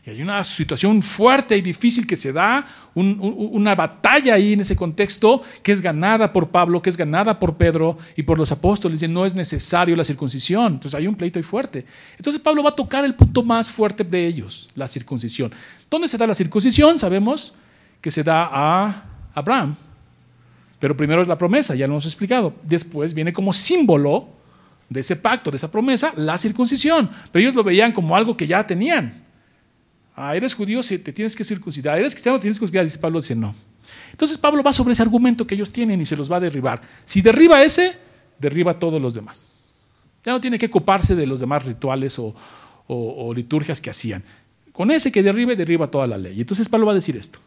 Y 0.06 0.12
hay 0.12 0.22
una 0.22 0.44
situación 0.44 1.02
fuerte 1.02 1.58
y 1.58 1.62
difícil 1.62 2.06
que 2.06 2.16
se 2.16 2.32
da, 2.32 2.68
una 2.94 3.74
batalla 3.74 4.36
ahí 4.36 4.54
en 4.54 4.62
ese 4.62 4.76
contexto, 4.76 5.42
que 5.64 5.72
es 5.72 5.82
ganada 5.82 6.32
por 6.32 6.50
Pablo, 6.50 6.80
que 6.80 6.92
es 6.92 6.98
ganada 6.98 7.40
por 7.40 7.58
Pedro 7.58 7.98
y 8.16 8.22
por 8.22 8.38
los 8.38 8.52
apóstoles. 8.52 9.00
Dicen, 9.00 9.14
no 9.14 9.26
es 9.26 9.34
necesario 9.34 9.96
la 9.96 10.04
circuncisión. 10.04 10.74
Entonces 10.74 10.94
hay 10.94 11.08
un 11.08 11.16
pleito 11.16 11.40
ahí 11.40 11.44
fuerte. 11.44 11.88
Entonces 12.18 12.40
Pablo 12.40 12.62
va 12.62 12.70
a 12.70 12.76
tocar 12.76 13.04
el 13.04 13.16
punto 13.16 13.42
más 13.42 13.68
fuerte 13.68 14.04
de 14.04 14.28
ellos, 14.28 14.70
la 14.76 14.88
circuncisión. 14.88 15.52
¿Dónde 15.90 16.08
se 16.08 16.20
da 16.20 16.28
la 16.28 16.36
circuncisión? 16.36 17.00
Sabemos 17.00 17.56
que 18.00 18.12
se 18.12 18.22
da 18.22 18.48
a 18.52 19.06
Abraham. 19.34 19.76
Pero 20.80 20.96
primero 20.96 21.24
es 21.24 21.28
la 21.28 21.38
promesa, 21.38 21.74
ya 21.74 21.88
lo 21.88 21.94
hemos 21.94 22.06
explicado. 22.06 22.54
Después 22.62 23.16
viene 23.16 23.34
como 23.34 23.52
símbolo 23.54 24.30
de 24.88 25.00
ese 25.00 25.16
pacto, 25.16 25.50
de 25.50 25.58
esa 25.58 25.72
promesa, 25.72 26.14
la 26.16 26.38
circuncisión. 26.38 27.10
Pero 27.32 27.42
ellos 27.42 27.56
lo 27.56 27.64
veían 27.64 27.92
como 27.92 28.16
algo 28.16 28.38
que 28.38 28.46
ya 28.46 28.68
tenían. 28.68 29.25
Ah, 30.16 30.36
eres 30.36 30.54
judío, 30.54 30.82
te 30.82 31.12
tienes 31.12 31.36
que 31.36 31.44
circuncidar. 31.44 32.00
Eres 32.00 32.14
cristiano, 32.14 32.40
tienes 32.40 32.58
que 32.58 32.66
circuncidar. 32.66 33.00
Pablo, 33.02 33.22
dice 33.22 33.36
no. 33.36 33.54
Entonces 34.12 34.38
Pablo 34.38 34.64
va 34.64 34.72
sobre 34.72 34.94
ese 34.94 35.02
argumento 35.02 35.46
que 35.46 35.56
ellos 35.56 35.72
tienen 35.72 36.00
y 36.00 36.06
se 36.06 36.16
los 36.16 36.32
va 36.32 36.38
a 36.38 36.40
derribar. 36.40 36.82
Si 37.04 37.22
derriba 37.22 37.62
ese, 37.64 37.98
derriba 38.40 38.80
todos 38.80 39.02
los 39.02 39.14
demás. 39.14 39.46
Ya 40.24 40.32
no 40.32 40.42
tiene 40.42 40.58
que 40.58 40.68
ocuparse 40.68 41.16
de 41.16 41.28
los 41.28 41.40
demás 41.40 41.66
rituales 41.66 42.18
o, 42.18 42.34
o 42.88 43.34
liturgias 43.34 43.82
que 43.82 43.90
hacían. 43.90 44.24
Con 44.72 44.92
ese 44.92 45.12
que 45.12 45.22
derribe, 45.22 45.56
derriba 45.56 45.92
toda 45.92 46.08
la 46.08 46.18
ley. 46.18 46.42
Entonces 46.42 46.70
Pablo 46.70 46.86
va 46.86 46.94
a 46.94 46.96
decir 46.96 47.16
esto. 47.18 47.40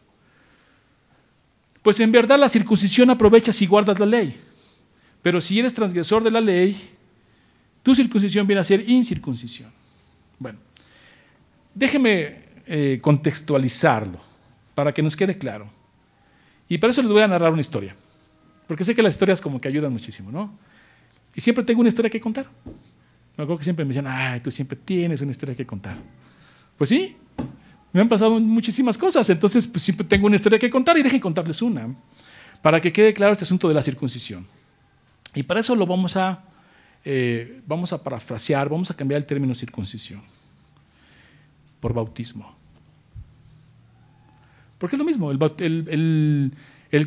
Pues 1.81 1.99
en 1.99 2.11
verdad 2.11 2.37
la 2.39 2.49
circuncisión 2.49 3.09
aprovecha 3.09 3.51
si 3.51 3.65
guardas 3.65 3.99
la 3.99 4.05
ley. 4.05 4.35
Pero 5.21 5.41
si 5.41 5.59
eres 5.59 5.73
transgresor 5.73 6.23
de 6.23 6.31
la 6.31 6.41
ley, 6.41 6.75
tu 7.83 7.95
circuncisión 7.95 8.47
viene 8.47 8.61
a 8.61 8.63
ser 8.63 8.87
incircuncisión. 8.89 9.71
Bueno, 10.37 10.59
déjeme 11.73 12.48
eh, 12.71 12.99
contextualizarlo 13.01 14.19
para 14.75 14.93
que 14.93 15.01
nos 15.01 15.15
quede 15.15 15.35
claro. 15.35 15.67
Y 16.67 16.77
para 16.77 16.91
eso 16.91 17.01
les 17.01 17.11
voy 17.11 17.23
a 17.23 17.27
narrar 17.27 17.51
una 17.51 17.61
historia, 17.61 17.95
porque 18.67 18.83
sé 18.83 18.93
que 18.93 19.01
las 19.01 19.15
historias 19.15 19.41
como 19.41 19.59
que 19.59 19.67
ayudan 19.67 19.91
muchísimo, 19.91 20.31
¿no? 20.31 20.55
Y 21.33 21.41
siempre 21.41 21.63
tengo 21.63 21.79
una 21.79 21.89
historia 21.89 22.11
que 22.11 22.21
contar. 22.21 22.45
Me 23.35 23.43
acuerdo 23.43 23.57
que 23.57 23.63
siempre 23.63 23.83
me 23.85 23.89
dicen, 23.89 24.05
ay, 24.05 24.39
tú 24.41 24.51
siempre 24.51 24.77
tienes 24.77 25.19
una 25.21 25.31
historia 25.31 25.55
que 25.55 25.65
contar. 25.65 25.97
Pues 26.77 26.91
sí, 26.91 27.17
me 27.91 28.01
han 28.01 28.07
pasado 28.07 28.39
muchísimas 28.39 28.99
cosas, 28.99 29.27
entonces 29.31 29.65
pues, 29.65 29.81
siempre 29.81 30.05
tengo 30.05 30.27
una 30.27 30.35
historia 30.35 30.59
que 30.59 30.69
contar 30.69 30.95
y 30.95 31.01
dejen 31.01 31.19
contarles 31.19 31.63
una, 31.63 31.95
para 32.61 32.79
que 32.79 32.93
quede 32.93 33.15
claro 33.15 33.31
este 33.31 33.45
asunto 33.45 33.67
de 33.67 33.73
la 33.73 33.81
circuncisión. 33.81 34.45
Y 35.33 35.41
para 35.41 35.61
eso 35.61 35.75
lo 35.75 35.87
vamos 35.87 36.15
a, 36.17 36.43
eh, 37.03 37.63
vamos 37.65 37.93
a 37.93 38.03
parafrasear, 38.03 38.69
vamos 38.69 38.91
a 38.91 38.93
cambiar 38.93 39.17
el 39.17 39.25
término 39.25 39.55
circuncisión 39.55 40.21
por 41.79 41.95
bautismo. 41.95 42.58
Porque 44.79 44.95
es 44.95 44.99
lo 44.99 45.05
mismo, 45.05 45.29
el, 45.29 46.51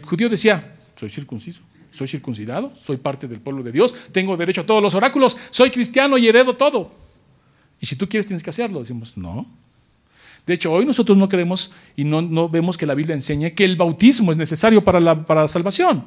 judío 0.05 0.29
decía, 0.29 0.77
soy 0.95 1.09
circunciso, 1.09 1.63
soy 1.91 2.07
circuncidado, 2.07 2.73
soy 2.77 2.99
parte 2.99 3.27
del 3.27 3.41
pueblo 3.41 3.63
de 3.63 3.73
Dios, 3.73 3.95
tengo 4.13 4.37
derecho 4.37 4.61
a 4.61 4.67
todos 4.67 4.83
los 4.83 4.95
oráculos, 4.95 5.39
soy 5.51 5.71
cristiano 5.71 6.19
y 6.19 6.29
heredo 6.29 6.53
todo. 6.53 6.93
Y 7.81 7.87
si 7.87 7.97
tú 7.97 8.09
quieres 8.09 8.27
tienes 8.27 8.43
que 8.45 8.51
hacerlo. 8.51 8.79
Decimos, 8.81 9.17
no. 9.17 9.45
De 10.47 10.55
hecho, 10.55 10.73
hoy 10.73 10.85
nosotros 10.85 11.19
no 11.19 11.29
creemos 11.29 11.75
y 11.97 12.05
no, 12.05 12.49
vemos 12.49 12.77
que 12.77 12.87
la 12.87 12.95
Biblia 12.95 13.15
enseñe 13.15 13.55
que 13.55 13.65
el 13.65 13.77
bautismo 13.77 14.31
es 14.31 14.39
necesario 14.39 14.85
para 14.85 15.01
la, 15.01 15.27
para 15.27 15.43
la 15.43 15.49
salvación. 15.49 16.05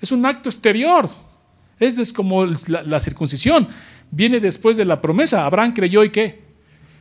Es 0.00 0.10
un 0.10 0.26
acto 0.26 0.48
exterior. 0.48 1.10
Es 1.78 2.12
como 2.12 2.44
la, 2.46 2.82
la 2.82 3.00
circuncisión. 3.00 3.68
Viene 4.10 4.40
después 4.40 4.76
de 4.76 4.84
la 4.84 5.00
promesa. 5.00 5.46
Abraham 5.46 5.74
creyó 5.74 6.02
y 6.02 6.10
qué? 6.10 6.40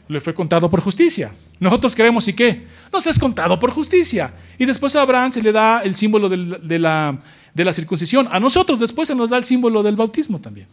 Le 0.07 0.21
fue 0.21 0.35
contado 0.35 0.69
por 0.69 0.81
justicia. 0.81 1.33
Nosotros 1.61 1.93
creemos 1.95 2.27
y 2.27 2.33
qué? 2.33 2.65
Nos 2.91 3.05
es 3.05 3.19
contado 3.19 3.57
por 3.59 3.69
justicia. 3.69 4.33
Y 4.57 4.65
después 4.65 4.95
a 4.95 5.03
Abraham 5.03 5.31
se 5.31 5.43
le 5.43 5.51
da 5.51 5.81
el 5.81 5.93
símbolo 5.93 6.27
de 6.27 6.79
la, 6.79 7.21
circuncisión. 7.71 8.27
A 8.31 8.39
nosotros 8.39 8.79
después 8.79 9.07
se 9.07 9.13
nos 9.13 9.29
da 9.29 9.37
el 9.37 9.43
símbolo 9.43 9.83
del 9.83 9.95
bautismo 9.95 10.41
también. 10.41 10.67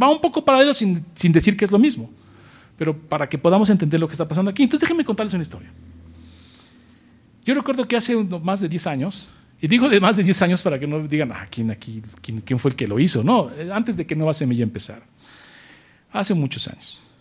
Va 0.00 0.10
un 0.10 0.18
poco 0.18 0.42
paralelo 0.42 0.72
sin, 0.72 1.04
sin 1.14 1.30
decir 1.30 1.58
que 1.58 1.66
es 1.66 1.70
lo 1.70 1.78
mismo, 1.78 2.10
pero 2.78 2.96
para 2.96 3.28
que 3.28 3.36
podamos 3.36 3.68
entender 3.68 4.00
lo 4.00 4.08
que 4.08 4.14
está 4.14 4.26
pasando 4.26 4.50
aquí. 4.50 4.62
Entonces 4.62 4.88
déjenme 4.88 5.04
contarles 5.04 5.34
una 5.34 5.42
historia. 5.42 5.70
Yo 7.44 7.52
recuerdo 7.52 7.86
que 7.86 7.94
hace 7.94 8.16
más 8.16 8.60
de 8.62 8.70
10 8.70 8.86
años, 8.86 9.30
y 9.60 9.68
digo 9.68 9.90
de 9.90 10.00
más 10.00 10.16
de 10.16 10.22
10 10.22 10.40
años 10.40 10.62
para 10.62 10.80
que 10.80 10.86
no 10.86 11.06
digan, 11.06 11.32
ah, 11.32 11.46
¿quién, 11.50 11.70
aquí, 11.70 12.02
fue 12.56 12.70
el 12.70 12.76
que 12.76 12.88
lo 12.88 12.98
hizo? 12.98 13.22
No, 13.22 13.50
antes 13.72 13.98
de 13.98 14.06
que 14.06 14.16
Nueva 14.16 14.32
Semilla 14.32 14.62
empezara. 14.62 15.04
Hace 16.12 16.32
muchos 16.32 16.66
años. 16.66 17.11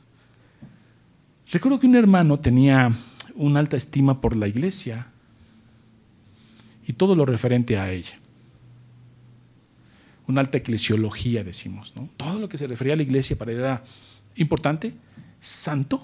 Recuerdo 1.52 1.82
que 1.82 1.88
un 1.88 1.96
hermano 1.96 2.40
tenía 2.40 2.94
una 3.36 3.60
alta 3.60 3.76
estima 3.76 4.22
por 4.22 4.38
la 4.38 4.48
iglesia 4.48 5.08
y 6.88 6.94
todo 6.94 7.14
lo 7.14 7.26
referente 7.26 7.78
a 7.78 7.92
ella. 7.92 8.18
Una 10.28 10.40
alta 10.40 10.60
eclesiología, 10.60 11.44
decimos, 11.44 11.94
¿no? 11.96 12.10
Todo 12.16 12.40
lo 12.40 12.48
que 12.48 12.58
se 12.58 12.68
refería 12.68 12.94
a 12.94 12.98
la 12.98 13.04
iglesia 13.04 13.38
para 13.38 13.52
él 13.52 13.60
era 13.60 13.84
importante, 14.36 14.94
santo, 15.42 16.02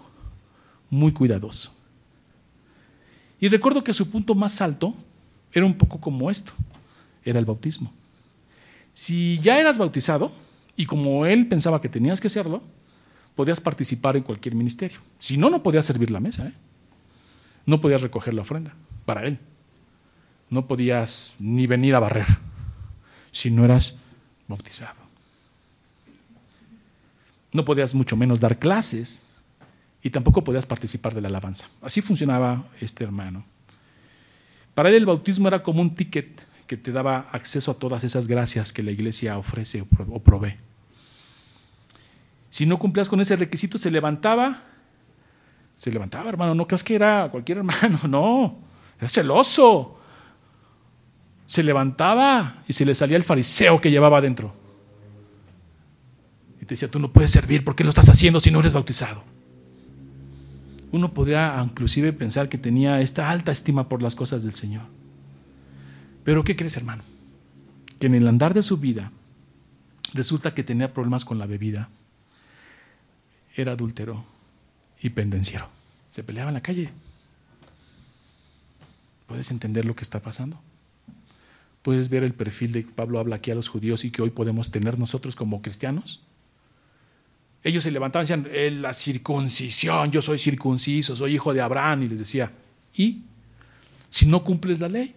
muy 0.90 1.14
cuidadoso. 1.14 1.74
Y 3.40 3.48
recuerdo 3.48 3.86
que 3.86 3.94
su 3.94 4.10
punto 4.10 4.36
más 4.36 4.62
alto 4.62 4.96
era 5.54 5.66
un 5.66 5.76
poco 5.76 6.02
como 6.02 6.30
esto, 6.30 6.52
era 7.24 7.40
el 7.40 7.46
bautismo. 7.46 7.94
Si 8.94 9.40
ya 9.40 9.60
eras 9.60 9.78
bautizado, 9.78 10.32
y 10.76 10.86
como 10.86 11.26
él 11.26 11.48
pensaba 11.48 11.80
que 11.80 11.88
tenías 11.88 12.20
que 12.20 12.30
serlo, 12.30 12.62
podías 13.38 13.62
participar 13.62 14.18
en 14.18 14.24
cualquier 14.24 14.56
ministerio. 14.56 14.98
Si 15.20 15.38
no, 15.38 15.52
no 15.52 15.62
podías 15.62 15.86
servir 15.86 16.10
la 16.10 16.20
mesa. 16.20 16.48
¿eh? 16.48 16.54
No 17.68 17.80
podías 17.80 18.02
recoger 18.02 18.34
la 18.34 18.42
ofrenda 18.42 18.74
para 19.06 19.26
él. 19.26 19.38
No 20.50 20.68
podías 20.68 21.36
ni 21.38 21.68
venir 21.68 21.94
a 21.94 22.00
barrer 22.00 22.26
si 23.32 23.52
no 23.52 23.64
eras 23.64 24.02
bautizado. 24.48 24.98
No 27.54 27.64
podías 27.64 27.94
mucho 27.94 28.18
menos 28.18 28.40
dar 28.40 28.58
clases 28.58 29.28
y 30.02 30.10
tampoco 30.10 30.44
podías 30.44 30.66
participar 30.66 31.14
de 31.14 31.22
la 31.22 31.28
alabanza. 31.28 31.70
Así 31.84 32.02
funcionaba 32.02 32.66
este 32.82 33.04
hermano. 33.04 33.46
Para 34.74 34.90
él 34.90 34.96
el 34.96 35.06
bautismo 35.06 35.48
era 35.48 35.62
como 35.62 35.82
un 35.82 35.96
ticket 35.96 36.44
que 36.66 36.76
te 36.76 36.92
daba 36.92 37.30
acceso 37.32 37.70
a 37.70 37.76
todas 37.76 38.04
esas 38.04 38.28
gracias 38.28 38.74
que 38.74 38.82
la 38.82 38.92
iglesia 38.92 39.38
ofrece 39.38 39.86
o 40.10 40.20
provee. 40.24 40.56
Si 42.50 42.66
no 42.66 42.80
cumplías 42.80 43.10
con 43.10 43.22
ese 43.22 43.36
requisito, 43.36 43.78
se 43.78 43.92
levantaba. 43.92 44.64
Se 45.76 45.92
levantaba, 45.92 46.30
hermano. 46.30 46.56
No 46.56 46.68
creas 46.68 46.84
que 46.84 46.96
era 46.96 47.30
cualquier 47.30 47.58
hermano, 47.60 48.00
no. 48.08 48.58
Era 48.98 49.08
celoso. 49.08 50.00
Se 51.46 51.64
levantaba 51.64 52.64
y 52.68 52.74
se 52.74 52.86
le 52.86 52.94
salía 52.94 53.18
el 53.18 53.24
fariseo 53.24 53.80
que 53.80 53.92
llevaba 53.92 54.18
adentro. 54.18 54.54
Y 56.62 56.66
te 56.66 56.74
decía, 56.74 56.92
tú 56.92 57.00
no 57.00 57.14
puedes 57.14 57.32
servir, 57.32 57.64
¿por 57.64 57.76
qué 57.76 57.84
lo 57.84 57.90
estás 57.90 58.10
haciendo 58.10 58.40
si 58.40 58.52
no 58.52 58.60
eres 58.60 58.74
bautizado? 58.74 59.24
Uno 60.92 61.14
podría 61.14 61.62
inclusive 61.64 62.14
pensar 62.14 62.50
que 62.50 62.58
tenía 62.58 63.02
esta 63.02 63.30
alta 63.30 63.52
estima 63.52 63.88
por 63.88 64.02
las 64.02 64.16
cosas 64.16 64.44
del 64.44 64.54
Señor. 64.54 64.86
Pero 66.24 66.44
¿qué 66.44 66.56
crees, 66.56 66.76
hermano? 66.76 67.04
Que 68.00 68.08
en 68.08 68.16
el 68.16 68.28
andar 68.28 68.54
de 68.54 68.62
su 68.62 68.78
vida 68.78 69.12
resulta 70.14 70.54
que 70.54 70.64
tenía 70.64 70.94
problemas 70.94 71.24
con 71.24 71.40
la 71.40 71.46
bebida, 71.46 71.90
era 73.62 73.74
adúltero 73.74 74.24
y 75.02 75.10
pendenciero. 75.10 75.68
Se 76.12 76.24
peleaba 76.24 76.50
en 76.50 76.56
la 76.56 76.62
calle. 76.62 76.90
¿Puedes 79.28 79.52
entender 79.52 79.86
lo 79.86 79.96
que 79.96 80.04
está 80.04 80.22
pasando? 80.22 80.60
¿Puedes 81.82 82.10
ver 82.10 82.24
el 82.24 82.34
perfil 82.34 82.72
de 82.72 82.86
que 82.86 82.92
Pablo 82.92 83.20
habla 83.20 83.38
aquí 83.38 83.52
a 83.52 83.56
los 83.56 83.68
judíos 83.68 84.06
y 84.06 84.12
que 84.12 84.22
hoy 84.22 84.30
podemos 84.30 84.72
tener 84.72 84.98
nosotros 84.98 85.36
como 85.36 85.62
cristianos? 85.62 86.22
Ellos 87.64 87.84
se 87.84 87.92
levantaban 87.92 88.26
y 88.26 88.30
decían, 88.30 88.82
la 88.82 88.94
circuncisión, 88.94 90.12
yo 90.12 90.22
soy 90.22 90.40
circunciso, 90.40 91.16
soy 91.16 91.36
hijo 91.36 91.54
de 91.54 91.62
Abraham, 91.62 92.04
y 92.04 92.08
les 92.10 92.20
decía, 92.20 92.52
¿y 92.94 93.24
si 94.10 94.26
no 94.26 94.44
cumples 94.44 94.80
la 94.80 94.88
ley? 94.88 95.16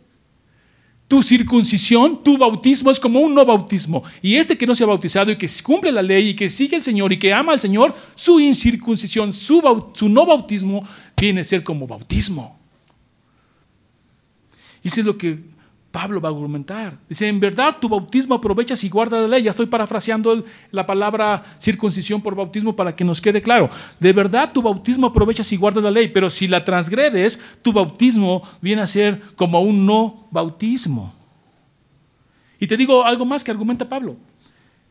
Tu 1.11 1.25
circuncisión, 1.25 2.23
tu 2.23 2.39
bautismo 2.39 2.89
es 2.89 3.01
como 3.01 3.19
un 3.19 3.35
no 3.35 3.45
bautismo. 3.45 4.05
Y 4.23 4.37
este 4.37 4.57
que 4.57 4.65
no 4.65 4.77
se 4.77 4.85
ha 4.85 4.87
bautizado 4.87 5.33
y 5.33 5.37
que 5.37 5.49
cumple 5.61 5.91
la 5.91 6.03
ley 6.03 6.29
y 6.29 6.35
que 6.37 6.49
sigue 6.49 6.77
al 6.77 6.83
Señor 6.83 7.13
y 7.13 7.19
que 7.19 7.35
ama 7.35 7.53
al 7.53 7.59
Señor, 7.59 7.97
su 8.15 8.39
incircuncisión, 8.39 9.33
su, 9.33 9.61
no 10.09 10.25
bautismo, 10.25 10.87
viene 11.17 11.41
a 11.41 11.45
ser 11.45 11.65
como 11.65 11.89
bautismo. 11.89 12.57
Y 14.85 14.87
eso 14.87 15.01
es 15.01 15.07
lo 15.07 15.19
que 15.19 15.41
Pablo 15.91 16.21
va 16.21 16.29
a 16.29 16.33
argumentar. 16.33 16.97
Dice, 17.09 17.27
en 17.27 17.41
verdad 17.41 17.77
tu 17.81 17.89
bautismo 17.89 18.37
aprovecha 18.37 18.77
si 18.77 18.89
guarda 18.89 19.21
la 19.21 19.27
ley. 19.27 19.43
Ya 19.43 19.51
estoy 19.51 19.67
parafraseando 19.67 20.45
la 20.71 20.87
palabra 20.87 21.43
circuncisión 21.59 22.23
por 22.23 22.37
bautismo 22.37 22.77
para 22.77 22.95
que 22.95 23.05
nos 23.05 23.21
quede 23.21 23.43
claro. 23.43 23.69
De 23.99 24.13
verdad 24.13 24.53
tu 24.53 24.63
bautismo 24.63 25.09
aprovecha 25.09 25.43
si 25.43 25.57
guarda 25.57 25.81
la 25.81 25.91
ley, 25.91 26.09
pero 26.09 26.31
si 26.31 26.47
la 26.47 26.63
transgredes, 26.63 27.41
tu 27.63 27.73
bautismo 27.73 28.43
viene 28.61 28.83
a 28.83 28.87
ser 28.87 29.21
como 29.35 29.61
un 29.63 29.85
no 29.85 30.29
bautismo. 30.31 31.13
Y 32.61 32.69
te 32.69 32.77
digo 32.77 33.05
algo 33.05 33.25
más 33.25 33.43
que 33.43 33.51
argumenta 33.51 33.89
Pablo. 33.89 34.17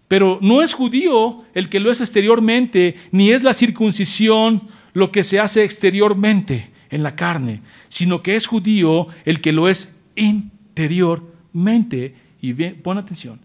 Pero 0.09 0.39
no 0.41 0.61
es 0.61 0.73
judío 0.73 1.43
el 1.53 1.69
que 1.69 1.79
lo 1.79 1.91
es 1.91 2.01
exteriormente, 2.01 2.95
ni 3.11 3.31
es 3.31 3.43
la 3.43 3.53
circuncisión 3.53 4.67
lo 4.91 5.11
que 5.11 5.23
se 5.23 5.39
hace 5.39 5.63
exteriormente 5.63 6.71
en 6.89 7.03
la 7.03 7.15
carne, 7.15 7.61
sino 7.87 8.21
que 8.21 8.35
es 8.35 8.47
judío 8.47 9.07
el 9.23 9.39
que 9.39 9.53
lo 9.53 9.69
es 9.69 9.97
interiormente 10.15 10.58
interiormente. 10.79 12.15
Y 12.41 12.53
pon 12.53 12.97
atención. 12.97 13.39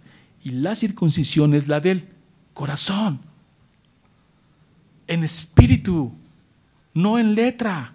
Y 0.44 0.51
la 0.51 0.75
circuncisión 0.75 1.55
es 1.55 1.66
la 1.68 1.81
del 1.81 2.05
corazón. 2.53 3.20
En 5.07 5.25
espíritu, 5.25 6.12
no 6.92 7.18
en 7.18 7.35
letra. 7.35 7.94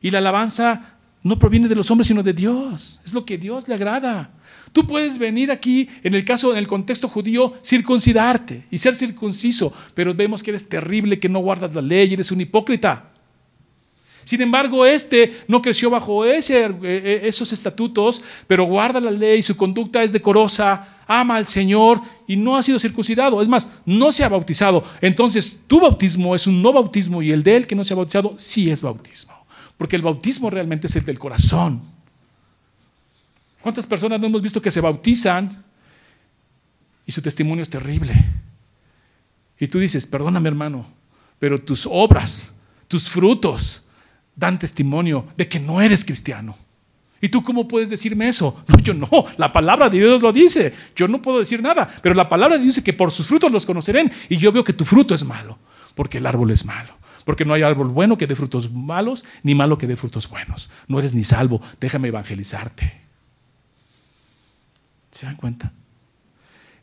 Y 0.00 0.10
la 0.10 0.18
alabanza 0.18 0.96
no 1.22 1.38
proviene 1.38 1.66
de 1.66 1.74
los 1.74 1.90
hombres, 1.90 2.06
sino 2.06 2.22
de 2.22 2.32
Dios. 2.32 3.00
Es 3.04 3.12
lo 3.12 3.24
que 3.24 3.36
Dios 3.36 3.66
le 3.66 3.74
agrada. 3.74 4.30
Tú 4.72 4.86
puedes 4.86 5.18
venir 5.18 5.50
aquí, 5.50 5.88
en 6.04 6.14
el 6.14 6.24
caso, 6.24 6.52
en 6.52 6.58
el 6.58 6.68
contexto 6.68 7.08
judío, 7.08 7.54
circuncidarte 7.64 8.66
y 8.70 8.78
ser 8.78 8.94
circunciso, 8.94 9.72
pero 9.94 10.14
vemos 10.14 10.42
que 10.42 10.50
eres 10.50 10.68
terrible, 10.68 11.18
que 11.18 11.28
no 11.28 11.40
guardas 11.40 11.74
la 11.74 11.80
ley, 11.80 12.12
eres 12.12 12.30
un 12.30 12.42
hipócrita. 12.42 13.10
Sin 14.26 14.42
embargo, 14.42 14.84
este 14.84 15.44
no 15.46 15.62
creció 15.62 15.88
bajo 15.88 16.26
eh, 16.26 16.40
eh, 16.50 17.20
esos 17.22 17.52
estatutos, 17.52 18.24
pero 18.48 18.64
guarda 18.64 18.98
la 18.98 19.12
ley, 19.12 19.40
su 19.40 19.56
conducta 19.56 20.02
es 20.02 20.10
decorosa, 20.10 20.98
ama 21.06 21.36
al 21.36 21.46
Señor 21.46 22.02
y 22.26 22.34
no 22.34 22.56
ha 22.56 22.62
sido 22.64 22.80
circuncidado. 22.80 23.40
Es 23.40 23.46
más, 23.46 23.70
no 23.84 24.10
se 24.10 24.24
ha 24.24 24.28
bautizado. 24.28 24.82
Entonces, 25.00 25.60
tu 25.68 25.78
bautismo 25.78 26.34
es 26.34 26.48
un 26.48 26.60
no 26.60 26.72
bautismo 26.72 27.22
y 27.22 27.30
el 27.30 27.44
de 27.44 27.54
él 27.54 27.66
que 27.68 27.76
no 27.76 27.84
se 27.84 27.94
ha 27.94 27.96
bautizado 27.96 28.34
sí 28.36 28.68
es 28.68 28.82
bautismo. 28.82 29.32
Porque 29.76 29.94
el 29.94 30.02
bautismo 30.02 30.50
realmente 30.50 30.88
es 30.88 30.96
el 30.96 31.04
del 31.04 31.20
corazón. 31.20 31.82
¿Cuántas 33.62 33.86
personas 33.86 34.18
no 34.18 34.26
hemos 34.26 34.42
visto 34.42 34.60
que 34.60 34.72
se 34.72 34.80
bautizan 34.80 35.64
y 37.06 37.12
su 37.12 37.22
testimonio 37.22 37.62
es 37.62 37.70
terrible? 37.70 38.12
Y 39.60 39.68
tú 39.68 39.78
dices, 39.78 40.04
perdóname 40.04 40.48
hermano, 40.48 40.84
pero 41.38 41.58
tus 41.60 41.86
obras, 41.88 42.56
tus 42.88 43.08
frutos, 43.08 43.84
dan 44.36 44.58
testimonio 44.58 45.26
de 45.36 45.48
que 45.48 45.58
no 45.58 45.80
eres 45.80 46.04
cristiano. 46.04 46.56
¿Y 47.20 47.30
tú 47.30 47.42
cómo 47.42 47.66
puedes 47.66 47.90
decirme 47.90 48.28
eso? 48.28 48.62
No, 48.68 48.78
yo 48.78 48.94
no. 48.94 49.08
La 49.38 49.50
palabra 49.50 49.88
de 49.88 49.98
Dios 49.98 50.20
lo 50.22 50.32
dice. 50.32 50.72
Yo 50.94 51.08
no 51.08 51.22
puedo 51.22 51.38
decir 51.38 51.62
nada. 51.62 51.90
Pero 52.02 52.14
la 52.14 52.28
palabra 52.28 52.56
de 52.56 52.62
Dios 52.62 52.76
dice 52.76 52.84
que 52.84 52.92
por 52.92 53.10
sus 53.10 53.26
frutos 53.26 53.50
los 53.50 53.64
conocerán. 53.64 54.12
Y 54.28 54.36
yo 54.36 54.52
veo 54.52 54.62
que 54.62 54.74
tu 54.74 54.84
fruto 54.84 55.14
es 55.14 55.24
malo. 55.24 55.58
Porque 55.94 56.18
el 56.18 56.26
árbol 56.26 56.50
es 56.50 56.66
malo. 56.66 56.94
Porque 57.24 57.44
no 57.44 57.54
hay 57.54 57.62
árbol 57.62 57.88
bueno 57.88 58.18
que 58.18 58.26
dé 58.26 58.36
frutos 58.36 58.70
malos, 58.70 59.24
ni 59.42 59.54
malo 59.54 59.78
que 59.78 59.86
dé 59.86 59.96
frutos 59.96 60.28
buenos. 60.28 60.70
No 60.86 60.98
eres 60.98 61.14
ni 61.14 61.24
salvo. 61.24 61.60
Déjame 61.80 62.08
evangelizarte. 62.08 63.00
¿Se 65.10 65.26
dan 65.26 65.36
cuenta? 65.36 65.72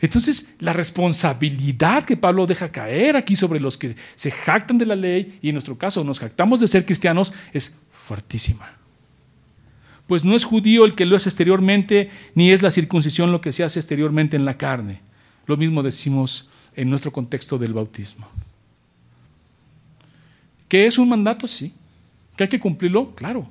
Entonces, 0.03 0.55
la 0.59 0.73
responsabilidad 0.73 2.03
que 2.03 2.17
Pablo 2.17 2.45
deja 2.45 2.73
caer 2.73 3.15
aquí 3.15 3.37
sobre 3.37 3.61
los 3.61 3.77
que 3.77 3.95
se 4.15 4.31
jactan 4.31 4.77
de 4.77 4.85
la 4.85 4.97
ley, 4.97 5.39
y 5.41 5.47
en 5.47 5.55
nuestro 5.55 5.77
caso 5.77 6.03
nos 6.03 6.19
jactamos 6.19 6.59
de 6.59 6.67
ser 6.67 6.85
cristianos, 6.85 7.33
es 7.53 7.79
fuertísima. 7.89 8.69
Pues 10.05 10.25
no 10.25 10.35
es 10.35 10.43
judío 10.43 10.83
el 10.83 10.95
que 10.95 11.05
lo 11.05 11.15
es 11.15 11.25
exteriormente, 11.25 12.11
ni 12.35 12.51
es 12.51 12.61
la 12.61 12.69
circuncisión 12.69 13.31
lo 13.31 13.39
que 13.39 13.53
se 13.53 13.63
hace 13.63 13.79
exteriormente 13.79 14.35
en 14.35 14.43
la 14.43 14.57
carne. 14.57 14.99
Lo 15.45 15.55
mismo 15.55 15.81
decimos 15.81 16.49
en 16.75 16.89
nuestro 16.89 17.13
contexto 17.13 17.57
del 17.57 17.73
bautismo. 17.73 18.27
¿Que 20.67 20.85
es 20.85 20.97
un 20.97 21.07
mandato? 21.07 21.47
Sí. 21.47 21.71
¿Que 22.35 22.43
hay 22.43 22.49
que 22.49 22.59
cumplirlo? 22.59 23.15
Claro. 23.15 23.47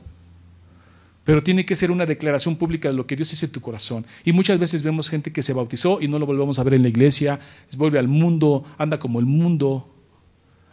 Pero 1.25 1.43
tiene 1.43 1.65
que 1.65 1.77
ser 1.77 1.91
una 1.91 2.05
declaración 2.05 2.57
pública 2.57 2.89
de 2.89 2.95
lo 2.95 3.07
que 3.07 3.15
Dios 3.15 3.31
dice 3.31 3.47
en 3.47 3.53
tu 3.53 3.61
corazón. 3.61 4.05
Y 4.25 4.33
muchas 4.33 4.59
veces 4.59 4.83
vemos 4.83 5.09
gente 5.09 5.33
que 5.33 5.43
se 5.43 5.53
bautizó 5.53 6.01
y 6.01 6.09
no 6.09 6.19
lo 6.19 6.27
volvemos 6.27 6.59
a 6.59 6.65
ver 6.65 6.75
en 6.75 6.83
la 6.83 6.89
iglesia, 6.89 7.39
vuelve 7.77 7.99
al 7.99 8.09
mundo, 8.09 8.65
anda 8.77 8.99
como 8.99 9.21
el 9.21 9.27
mundo. 9.27 9.89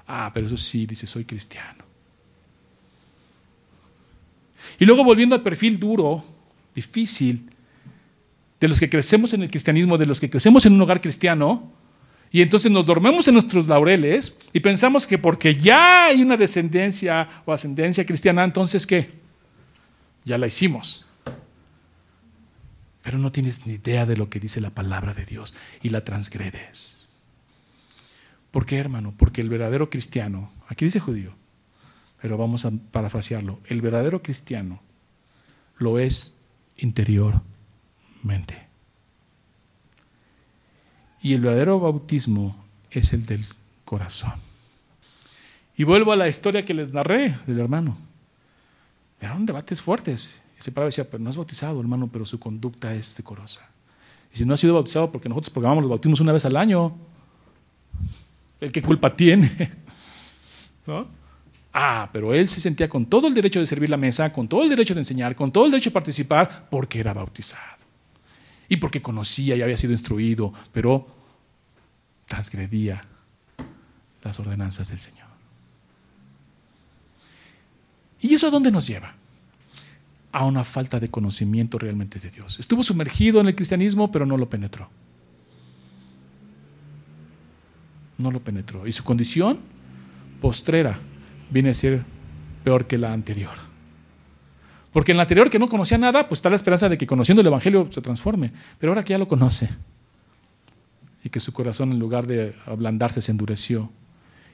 Ah, 0.07 0.31
pero 0.33 0.47
eso 0.47 0.57
sí, 0.57 0.87
dice, 0.87 1.05
soy 1.05 1.23
cristiano. 1.25 1.83
Y 4.79 4.85
luego 4.85 5.03
volviendo 5.03 5.35
al 5.35 5.43
perfil 5.43 5.79
duro, 5.79 6.23
difícil, 6.73 7.49
de 8.59 8.67
los 8.67 8.79
que 8.79 8.89
crecemos 8.89 9.33
en 9.33 9.43
el 9.43 9.51
cristianismo, 9.51 9.97
de 9.97 10.05
los 10.05 10.19
que 10.19 10.29
crecemos 10.29 10.65
en 10.65 10.73
un 10.73 10.81
hogar 10.81 10.99
cristiano, 10.99 11.71
y 12.31 12.41
entonces 12.41 12.71
nos 12.71 12.85
dormemos 12.85 13.27
en 13.27 13.33
nuestros 13.33 13.67
laureles 13.67 14.37
y 14.53 14.59
pensamos 14.59 15.07
que 15.07 15.17
porque 15.17 15.55
ya 15.55 16.05
hay 16.05 16.21
una 16.21 16.37
descendencia 16.37 17.27
o 17.45 17.51
ascendencia 17.51 18.05
cristiana, 18.05 18.43
entonces 18.43 18.85
¿qué? 18.85 19.18
Ya 20.29 20.37
la 20.37 20.47
hicimos. 20.47 21.05
Pero 23.01 23.17
no 23.17 23.31
tienes 23.31 23.65
ni 23.65 23.73
idea 23.73 24.05
de 24.05 24.15
lo 24.15 24.29
que 24.29 24.39
dice 24.39 24.61
la 24.61 24.69
palabra 24.69 25.13
de 25.13 25.25
Dios 25.25 25.55
y 25.81 25.89
la 25.89 26.05
transgredes. 26.05 27.07
¿Por 28.51 28.65
qué, 28.65 28.77
hermano? 28.77 29.13
Porque 29.17 29.41
el 29.41 29.49
verdadero 29.49 29.89
cristiano, 29.89 30.51
aquí 30.67 30.85
dice 30.85 30.99
judío, 30.99 31.33
pero 32.21 32.37
vamos 32.37 32.65
a 32.65 32.71
parafrasearlo, 32.91 33.59
el 33.65 33.81
verdadero 33.81 34.21
cristiano 34.21 34.81
lo 35.77 35.97
es 35.97 36.39
interiormente. 36.77 38.67
Y 41.21 41.33
el 41.33 41.41
verdadero 41.41 41.79
bautismo 41.79 42.63
es 42.91 43.13
el 43.13 43.25
del 43.25 43.45
corazón. 43.83 44.33
Y 45.75 45.85
vuelvo 45.85 46.11
a 46.11 46.17
la 46.17 46.27
historia 46.27 46.65
que 46.65 46.73
les 46.73 46.93
narré 46.93 47.35
del 47.47 47.59
hermano. 47.59 48.08
Eran 49.19 49.45
debates 49.45 49.81
fuertes. 49.81 50.41
Y 50.59 50.63
se 50.63 50.71
paraba 50.71 50.87
decía, 50.87 51.09
pero 51.09 51.23
no 51.23 51.29
es 51.29 51.35
bautizado, 51.35 51.79
hermano, 51.79 52.09
pero 52.11 52.25
su 52.25 52.39
conducta 52.39 52.93
es 52.93 53.15
decorosa. 53.15 53.69
Y 54.33 54.37
si 54.37 54.45
no 54.45 54.53
ha 54.53 54.57
sido 54.57 54.73
bautizado 54.73 55.11
porque 55.11 55.29
nosotros 55.29 55.51
programamos 55.51 55.83
los 55.83 55.89
bautismos 55.89 56.19
una 56.19 56.31
vez 56.31 56.45
al 56.45 56.55
año, 56.57 56.95
¿el 58.59 58.71
qué 58.71 58.81
culpa 58.81 59.15
tiene? 59.15 59.71
Ah, 61.71 62.09
pero 62.11 62.33
él 62.33 62.47
se 62.47 62.59
sentía 62.59 62.89
con 62.89 63.05
todo 63.05 63.27
el 63.27 63.35
derecho 63.35 63.59
de 63.59 63.65
servir 63.67 63.91
la 63.91 63.97
mesa, 63.97 64.33
con 64.33 64.47
todo 64.47 64.63
el 64.63 64.69
derecho 64.69 64.95
de 64.95 65.01
enseñar, 65.01 65.35
con 65.35 65.51
todo 65.51 65.65
el 65.65 65.71
derecho 65.71 65.91
de 65.91 65.93
participar, 65.93 66.67
porque 66.67 66.99
era 66.99 67.13
bautizado. 67.13 67.77
Y 68.67 68.77
porque 68.77 69.03
conocía 69.03 69.55
y 69.55 69.61
había 69.61 69.77
sido 69.77 69.93
instruido, 69.93 70.51
pero 70.71 71.07
transgredía 72.25 73.01
las 74.23 74.39
ordenanzas 74.39 74.89
del 74.89 74.99
Señor. 74.99 75.28
¿Y 78.21 78.33
eso 78.33 78.47
a 78.47 78.51
dónde 78.51 78.71
nos 78.71 78.87
lleva? 78.87 79.13
A 80.31 80.45
una 80.45 80.63
falta 80.63 80.99
de 80.99 81.09
conocimiento 81.09 81.77
realmente 81.77 82.19
de 82.19 82.29
Dios. 82.29 82.59
Estuvo 82.59 82.83
sumergido 82.83 83.39
en 83.41 83.47
el 83.47 83.55
cristianismo, 83.55 84.11
pero 84.11 84.25
no 84.25 84.37
lo 84.37 84.49
penetró. 84.49 84.89
No 88.17 88.31
lo 88.31 88.39
penetró. 88.41 88.85
Y 88.85 88.91
su 88.91 89.03
condición 89.03 89.59
postrera 90.41 90.99
viene 91.49 91.69
a 91.69 91.73
ser 91.73 92.03
peor 92.63 92.87
que 92.87 92.97
la 92.97 93.13
anterior. 93.13 93.69
Porque 94.91 95.11
en 95.11 95.17
la 95.17 95.23
anterior 95.23 95.49
que 95.49 95.59
no 95.59 95.69
conocía 95.69 95.97
nada, 95.97 96.27
pues 96.27 96.39
está 96.39 96.49
la 96.49 96.55
esperanza 96.55 96.89
de 96.89 96.97
que 96.97 97.07
conociendo 97.07 97.41
el 97.41 97.47
Evangelio 97.47 97.87
se 97.91 98.01
transforme. 98.01 98.51
Pero 98.79 98.91
ahora 98.91 99.03
que 99.03 99.11
ya 99.11 99.17
lo 99.17 99.27
conoce 99.27 99.69
y 101.23 101.29
que 101.29 101.39
su 101.39 101.53
corazón 101.53 101.91
en 101.91 101.99
lugar 101.99 102.27
de 102.27 102.55
ablandarse 102.65 103.21
se 103.21 103.31
endureció, 103.31 103.91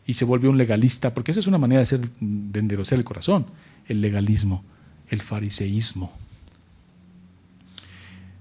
y 0.06 0.14
se 0.14 0.26
volvió 0.26 0.50
un 0.50 0.58
legalista, 0.58 1.14
porque 1.14 1.32
esa 1.32 1.40
es 1.40 1.48
una 1.48 1.58
manera 1.58 1.80
de, 1.80 1.86
ser, 1.86 2.02
de 2.20 2.86
el 2.92 3.04
corazón, 3.04 3.48
el 3.88 4.02
legalismo, 4.02 4.64
el 5.10 5.22
fariseísmo. 5.22 6.14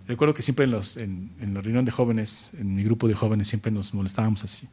Recuerdo 0.07 0.35
que 0.35 0.43
siempre 0.43 0.67
en, 0.67 0.71
los, 0.71 0.99
en, 0.99 1.31
la 1.55 1.63
reunión 1.63 1.87
de 1.87 1.91
jóvenes, 1.91 2.53
en 2.59 2.75
mi 2.75 2.85
grupo 2.85 3.09
de 3.09 3.15
jóvenes, 3.15 3.49
siempre 3.49 3.73
nos 3.73 3.95
molestábamos 3.95 4.45
así. 4.45 4.69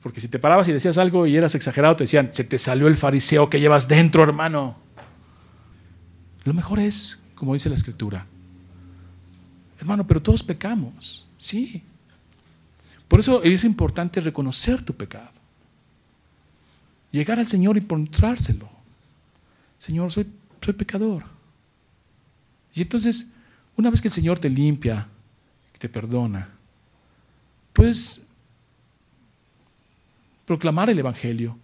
Porque 0.00 0.20
si 0.20 0.28
te 0.28 0.38
parabas 0.38 0.68
y 0.68 0.72
decías 0.72 0.96
algo 0.98 1.26
y 1.26 1.36
eras 1.36 1.56
exagerado, 1.56 1.96
te 1.96 2.04
decían, 2.04 2.30
se 2.32 2.44
te 2.44 2.58
salió 2.58 2.86
el 2.86 2.94
fariseo 2.94 3.50
que 3.50 3.58
llevas 3.58 3.88
dentro, 3.88 4.22
hermano. 4.22 4.76
Lo 6.44 6.54
mejor 6.54 6.78
es, 6.78 7.24
como 7.34 7.54
dice 7.54 7.68
la 7.68 7.74
escritura, 7.74 8.26
hermano, 9.80 10.06
pero 10.06 10.22
todos 10.22 10.44
pecamos, 10.44 11.26
sí. 11.36 11.82
Por 13.08 13.18
eso 13.18 13.42
es 13.42 13.64
importante 13.64 14.20
reconocer 14.20 14.82
tu 14.84 14.94
pecado 14.94 15.39
llegar 17.10 17.38
al 17.38 17.46
Señor 17.46 17.76
y 17.76 17.80
encontrárselo. 17.80 18.68
Señor, 19.78 20.10
soy, 20.10 20.26
soy 20.60 20.74
pecador. 20.74 21.24
Y 22.74 22.82
entonces, 22.82 23.32
Una 23.76 23.90
vez 23.90 24.02
que 24.02 24.08
el 24.08 24.12
Señor 24.12 24.38
te 24.38 24.50
limpia, 24.50 25.08
te 25.78 25.88
perdona, 25.88 26.50
puedes 27.72 28.20
proclamar 30.44 30.90
el 30.90 30.98
Evangelio, 30.98 31.56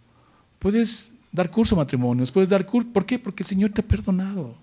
puedes 0.59 1.19
dar 1.31 1.51
curso 1.51 1.75
a 1.75 1.79
matrimonios, 1.79 2.33
puedes 2.33 2.49
dar 2.49 2.65
curso. 2.65 2.89
¿Por 2.91 3.05
qué? 3.05 3.19
Porque 3.19 3.43
el 3.43 3.47
Señor 3.47 3.71
te 3.73 3.83
ha 3.83 3.85
perdonado, 3.87 4.57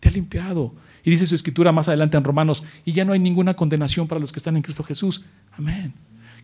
te 0.00 0.08
ha 0.08 0.12
limpiado. 0.12 0.74
Y 1.02 1.10
dice 1.10 1.26
su 1.26 1.34
escritura 1.34 1.72
más 1.72 1.88
adelante 1.88 2.18
en 2.18 2.24
Romanos, 2.24 2.62
y 2.84 2.92
ya 2.92 3.06
no 3.06 3.14
hay 3.14 3.18
ninguna 3.18 3.54
condenación 3.54 4.06
para 4.06 4.20
los 4.20 4.30
que 4.30 4.38
están 4.38 4.56
en 4.56 4.62
Cristo 4.62 4.84
Jesús. 4.84 5.24
Amén. 5.52 5.94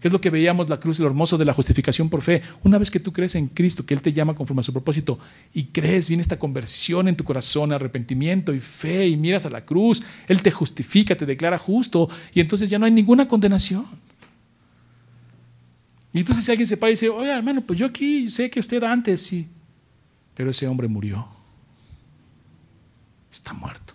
¿Qué 0.01 0.09
es 0.09 0.13
lo 0.13 0.21
que 0.21 0.31
veíamos 0.31 0.69
la 0.69 0.79
cruz 0.79 1.01
lo 1.01 1.07
hermoso 1.07 1.37
de 1.37 1.45
la 1.45 1.53
justificación 1.53 2.09
por 2.09 2.23
fe? 2.23 2.43
Una 2.63 2.79
vez 2.79 2.91
que 2.91 3.01
tú 3.01 3.13
crees 3.13 3.35
en 3.35 3.49
Cristo, 3.49 3.85
que 3.85 3.95
Él 3.95 4.03
te 4.03 4.13
llama 4.13 4.35
conforme 4.35 4.61
a 4.61 4.63
su 4.63 4.73
propósito, 4.73 5.19
y 5.53 5.65
crees, 5.65 6.09
viene 6.09 6.23
esta 6.23 6.39
conversión 6.39 7.09
en 7.09 7.17
tu 7.17 7.25
corazón, 7.25 7.73
arrepentimiento 7.73 8.55
y 8.55 8.61
fe, 8.61 9.09
y 9.09 9.17
miras 9.17 9.45
a 9.47 9.51
la 9.51 9.65
cruz, 9.65 10.03
Él 10.29 10.41
te 10.41 10.53
justifica, 10.53 11.17
te 11.17 11.27
declara 11.27 11.59
justo, 11.59 12.09
y 12.33 12.41
entonces 12.41 12.71
ya 12.71 12.79
no 12.79 12.87
hay 12.87 12.93
ninguna 12.93 13.27
condenación. 13.27 13.87
Y 16.13 16.21
entonces 16.21 16.45
si 16.45 16.51
alguien 16.53 16.67
se 16.67 16.77
para 16.77 16.91
y 16.91 16.93
dice, 16.93 17.09
oye 17.09 17.31
hermano, 17.31 17.61
pues 17.63 17.79
yo 17.79 17.87
aquí 17.87 18.31
sé 18.31 18.49
que 18.51 18.61
usted 18.61 18.83
antes 18.85 19.21
sí, 19.21 19.49
pero 20.35 20.51
ese 20.51 20.69
hombre 20.69 20.87
murió, 20.87 21.29
está 23.33 23.53
muerto. 23.53 23.95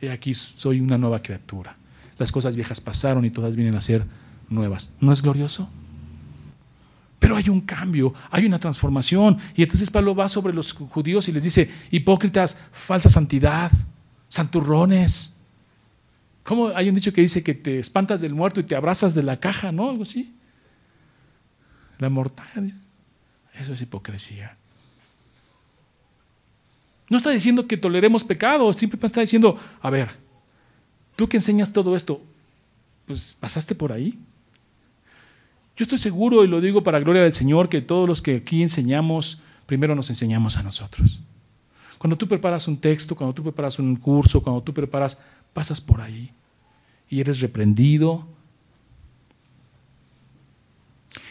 Y 0.00 0.06
aquí 0.06 0.32
soy 0.32 0.80
una 0.80 0.96
nueva 0.96 1.20
criatura. 1.20 1.76
Las 2.18 2.32
cosas 2.32 2.56
viejas 2.56 2.80
pasaron 2.80 3.24
y 3.24 3.30
todas 3.30 3.54
vienen 3.54 3.74
a 3.74 3.80
ser 3.80 4.04
nuevas. 4.50 4.92
¿No 5.00 5.12
es 5.12 5.22
glorioso? 5.22 5.70
Pero 7.18 7.36
hay 7.36 7.48
un 7.48 7.60
cambio, 7.60 8.14
hay 8.30 8.46
una 8.46 8.58
transformación. 8.58 9.38
Y 9.54 9.62
entonces 9.62 9.90
Pablo 9.90 10.14
va 10.14 10.28
sobre 10.28 10.52
los 10.52 10.72
judíos 10.72 11.28
y 11.28 11.32
les 11.32 11.44
dice, 11.44 11.70
hipócritas, 11.90 12.58
falsa 12.72 13.08
santidad, 13.08 13.70
santurrones. 14.28 15.40
¿Cómo 16.42 16.68
hay 16.68 16.88
un 16.88 16.94
dicho 16.94 17.12
que 17.12 17.20
dice 17.20 17.44
que 17.44 17.54
te 17.54 17.78
espantas 17.78 18.20
del 18.20 18.34
muerto 18.34 18.60
y 18.60 18.64
te 18.64 18.74
abrazas 18.74 19.14
de 19.14 19.22
la 19.22 19.38
caja, 19.38 19.70
¿no? 19.70 19.90
Algo 19.90 20.02
así. 20.02 20.34
La 21.98 22.08
mortaja. 22.08 22.62
Eso 23.54 23.72
es 23.74 23.82
hipocresía. 23.82 24.56
No 27.10 27.18
está 27.18 27.30
diciendo 27.30 27.66
que 27.66 27.76
toleremos 27.76 28.24
pecado, 28.24 28.72
simplemente 28.72 29.08
está 29.08 29.20
diciendo, 29.20 29.58
a 29.82 29.90
ver, 29.90 30.08
tú 31.16 31.28
que 31.28 31.36
enseñas 31.36 31.72
todo 31.72 31.96
esto, 31.96 32.22
pues 33.06 33.36
pasaste 33.38 33.74
por 33.74 33.92
ahí. 33.92 34.18
Yo 35.80 35.84
estoy 35.84 35.96
seguro, 35.96 36.44
y 36.44 36.46
lo 36.46 36.60
digo 36.60 36.82
para 36.82 37.00
gloria 37.00 37.22
del 37.22 37.32
Señor, 37.32 37.70
que 37.70 37.80
todos 37.80 38.06
los 38.06 38.20
que 38.20 38.36
aquí 38.36 38.60
enseñamos, 38.60 39.40
primero 39.64 39.94
nos 39.94 40.10
enseñamos 40.10 40.58
a 40.58 40.62
nosotros. 40.62 41.22
Cuando 41.96 42.18
tú 42.18 42.28
preparas 42.28 42.68
un 42.68 42.76
texto, 42.76 43.16
cuando 43.16 43.32
tú 43.32 43.42
preparas 43.42 43.78
un 43.78 43.96
curso, 43.96 44.42
cuando 44.42 44.62
tú 44.62 44.74
preparas, 44.74 45.18
pasas 45.54 45.80
por 45.80 46.02
ahí 46.02 46.32
y 47.08 47.18
eres 47.18 47.40
reprendido. 47.40 48.26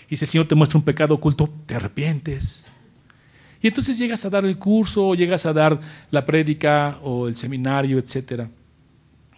Y 0.09 0.17
si 0.17 0.25
el 0.25 0.29
Señor 0.29 0.47
te 0.47 0.55
muestra 0.55 0.79
un 0.79 0.83
pecado 0.83 1.13
oculto, 1.13 1.47
te 1.67 1.75
arrepientes. 1.75 2.65
Y 3.61 3.67
entonces 3.67 3.99
llegas 3.99 4.25
a 4.25 4.31
dar 4.31 4.45
el 4.45 4.57
curso, 4.57 5.09
o 5.09 5.13
llegas 5.13 5.45
a 5.45 5.53
dar 5.53 5.79
la 6.09 6.25
prédica 6.25 6.97
o 7.03 7.27
el 7.27 7.35
seminario, 7.35 7.99
etcétera, 7.99 8.49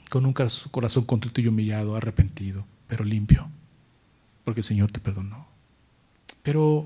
con 0.09 0.25
un 0.25 0.31
corazón 0.31 1.03
contrito 1.03 1.41
y 1.41 1.47
humillado, 1.47 1.97
arrepentido, 1.97 2.65
pero 2.87 3.03
limpio 3.03 3.49
porque 4.43 4.61
el 4.61 4.65
Señor 4.65 4.91
te 4.91 4.99
perdonó. 4.99 5.47
Pero 6.43 6.85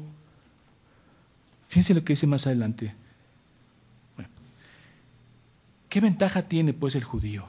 fíjense 1.68 1.94
lo 1.94 2.04
que 2.04 2.14
dice 2.14 2.28
más 2.28 2.48
adelante. 2.48 2.94
¿Qué 5.90 6.02
ventaja 6.02 6.42
tiene 6.44 6.74
pues 6.74 6.96
el 6.96 7.06
judío? 7.06 7.46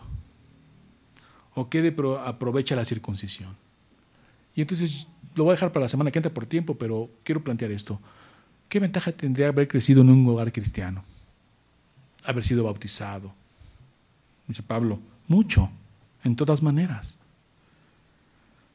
¿O 1.55 1.69
qué 1.69 1.95
aprovecha 2.25 2.77
la 2.77 2.85
circuncisión? 2.85 3.57
Y 4.55 4.61
entonces 4.61 5.09
lo 5.35 5.45
voy 5.45 5.53
a 5.53 5.57
dejar 5.57 5.73
para 5.73 5.85
la 5.85 5.89
semana 5.89 6.11
que 6.11 6.19
entra 6.19 6.33
por 6.33 6.47
tiempo, 6.47 6.77
pero 6.77 7.11
quiero 7.25 7.43
plantear 7.43 7.73
esto. 7.73 8.01
¿Qué 8.69 8.79
ventaja 8.79 9.13
tendría 9.13 9.49
haber 9.49 9.69
crecido 9.69 10.03
en 10.03 10.11
un 10.11 10.27
hogar 10.29 10.53
cristiano? 10.53 11.05
Haber 12.25 12.45
sido 12.45 12.65
bautizado. 12.65 13.35
Dice 14.47 14.63
Pablo, 14.63 15.01
mucho, 15.29 15.71
en 16.23 16.37
todas 16.37 16.63
maneras. 16.63 17.19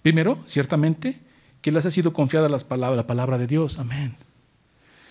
Primero, 0.01 0.39
ciertamente, 0.45 1.19
que 1.61 1.71
les 1.71 1.85
ha 1.85 1.91
sido 1.91 2.13
confiada 2.13 2.49
las 2.49 2.63
palabras, 2.63 2.97
la 2.97 3.07
palabra 3.07 3.37
de 3.37 3.47
Dios. 3.47 3.79
Amén. 3.79 4.15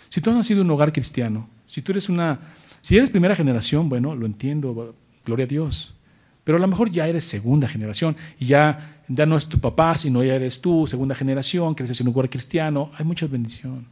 Si 0.09 0.21
tú 0.21 0.33
no 0.33 0.41
has 0.41 0.47
sido 0.47 0.63
un 0.63 0.71
hogar 0.71 0.93
cristiano, 0.93 1.49
si 1.67 1.83
tú 1.83 1.93
eres 1.93 2.09
una, 2.09 2.41
si 2.81 2.97
eres 2.97 3.11
primera 3.11 3.37
generación, 3.37 3.89
bueno, 3.89 4.15
lo 4.17 4.27
entiendo, 4.27 4.95
gloria 5.25 5.45
a 5.45 5.47
Dios. 5.47 5.95
Pero 6.43 6.59
a 6.59 6.61
lo 6.61 6.67
mejor 6.67 6.91
ya 6.91 7.07
eres 7.07 7.25
segunda 7.25 7.69
generación 7.69 8.17
y 8.41 8.47
ya, 8.47 9.03
ya 9.07 9.27
no 9.27 9.37
es 9.37 9.49
tu 9.49 9.61
papá, 9.61 9.97
sino 9.97 10.25
ya 10.25 10.35
eres 10.35 10.61
tú, 10.61 10.87
segunda 10.89 11.15
generación, 11.15 11.75
creces 11.75 12.01
en 12.01 12.09
un 12.09 12.15
hogar 12.15 12.29
cristiano. 12.29 12.91
Hay 12.97 13.05
mucha 13.05 13.29
bendición. 13.29 13.87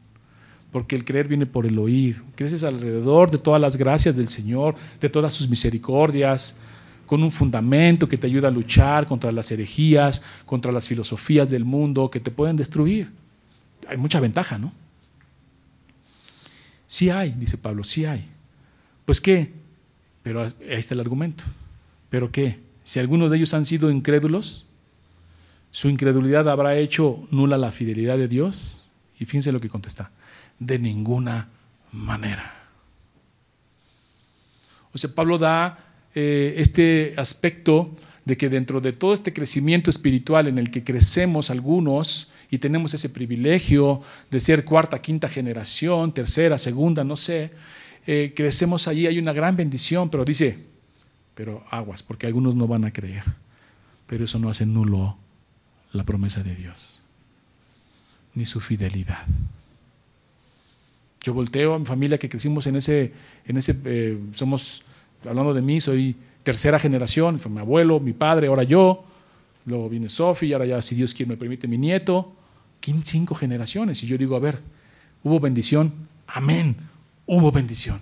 Porque 0.73 0.97
el 0.97 1.05
creer 1.05 1.29
viene 1.29 1.47
por 1.47 1.67
el 1.67 1.79
oír. 1.79 2.23
Creces 2.35 2.65
alrededor 2.65 3.31
de 3.31 3.39
todas 3.39 3.61
las 3.61 3.77
gracias 3.77 4.17
del 4.17 4.29
Señor, 4.29 4.75
de 5.01 5.09
todas 5.09 5.33
sus 5.33 5.49
misericordias, 5.49 6.61
con 7.09 7.23
un 7.23 7.33
fundamento 7.33 8.07
que 8.07 8.19
te 8.19 8.27
ayuda 8.27 8.49
a 8.49 8.51
luchar 8.51 9.09
contra 9.09 9.33
las 9.33 9.51
herejías, 9.51 10.23
contra 10.45 10.71
las 10.71 10.87
filosofías 10.87 11.49
del 11.49 11.65
mundo 11.65 12.11
que 12.11 12.21
te 12.21 12.31
pueden 12.31 12.57
destruir. 12.57 13.11
Hay 13.89 13.97
mucha 13.97 14.21
ventaja, 14.21 14.59
¿no? 14.59 14.73
Sí 16.87 17.09
hay, 17.09 17.31
dice 17.31 17.57
Pablo, 17.57 17.83
sí 17.83 18.05
hay. 18.05 18.29
Pues 19.07 19.23
qué, 19.23 19.55
pero 20.23 20.43
ahí 20.43 20.53
está 20.69 20.93
el 20.95 21.01
argumento. 21.01 21.45
¿Pero 22.11 22.31
qué? 22.31 22.61
Si 22.85 23.01
algunos 23.01 23.31
de 23.31 23.39
ellos 23.39 23.55
han 23.55 23.65
sido 23.65 23.91
incrédulos, 23.91 24.67
su 25.71 25.89
incredulidad 25.89 26.49
habrá 26.51 26.77
hecho 26.77 27.27
nula 27.31 27.57
la 27.57 27.71
fidelidad 27.71 28.19
de 28.19 28.29
Dios. 28.29 28.87
Y 29.19 29.25
fíjense 29.25 29.51
lo 29.51 29.61
que 29.61 29.71
contesta. 29.71 30.11
De 30.59 30.79
ninguna 30.79 31.49
manera. 31.91 32.55
O 34.93 34.99
sea, 34.99 35.15
Pablo 35.15 35.39
da 35.39 35.88
eh, 36.21 36.61
este 36.61 37.15
aspecto 37.17 37.95
de 38.25 38.37
que 38.37 38.49
dentro 38.49 38.81
de 38.81 38.91
todo 38.91 39.15
este 39.15 39.33
crecimiento 39.33 39.89
espiritual 39.89 40.49
en 40.49 40.59
el 40.59 40.73
que 40.73 40.83
crecemos 40.83 41.49
algunos 41.49 42.33
y 42.51 42.59
tenemos 42.59 42.93
ese 42.93 43.09
privilegio 43.09 44.03
de 44.29 44.41
ser 44.41 44.65
cuarta, 44.65 45.01
quinta 45.01 45.29
generación, 45.29 46.13
tercera, 46.13 46.59
segunda, 46.59 47.05
no 47.05 47.17
sé, 47.17 47.53
eh, 48.05 48.33
crecemos 48.35 48.89
allí, 48.89 49.07
hay 49.07 49.21
una 49.21 49.33
gran 49.33 49.55
bendición, 49.55 50.11
pero 50.11 50.25
dice, 50.25 50.59
pero 51.37 51.65
aguas, 51.71 52.03
porque 52.03 52.27
algunos 52.27 52.57
no 52.57 52.67
van 52.67 52.85
a 52.85 52.93
creer, 52.93 53.23
pero 54.09 54.25
eso 54.25 54.41
no 54.41 54.51
hace 54.51 54.67
nulo 54.67 55.17
la 55.93 56.03
promesa 56.03 56.43
de 56.43 56.57
Dios, 56.57 56.99
ni 58.35 58.45
su 58.45 58.59
fidelidad. 58.59 59.25
Yo 61.23 61.33
volteo 61.33 61.75
a 61.75 61.79
mi 61.79 61.87
familia 61.87 62.19
que 62.19 62.29
crecimos 62.29 62.67
en 62.67 62.75
ese, 62.75 63.13
en 63.47 63.57
ese 63.57 63.81
eh, 63.85 64.19
somos 64.35 64.83
hablando 65.25 65.55
de 65.55 65.63
mí, 65.63 65.81
soy 65.81 66.17
tercera 66.43 66.79
generación, 66.79 67.39
fue 67.39 67.51
mi 67.51 67.61
abuelo, 67.61 68.01
mi 68.01 68.13
padre, 68.13 68.49
ahora 68.49 68.63
yo, 68.63 69.05
luego 69.65 69.89
viene 69.89 70.09
Sofi, 70.09 70.53
ahora 70.53 70.67
ya, 70.67 70.83
si 70.83 70.95
Dios 70.95 71.15
quiere, 71.15 71.31
me 71.31 71.37
permite 71.37 71.69
mi 71.69 71.79
nieto, 71.79 72.33
cinco 73.05 73.35
generaciones. 73.35 74.03
Y 74.03 74.07
yo 74.07 74.17
digo, 74.17 74.37
a 74.37 74.41
ver, 74.41 74.61
hubo 75.23 75.41
bendición, 75.41 75.93
amén, 76.27 76.77
hubo 77.27 77.53
bendición. 77.53 78.01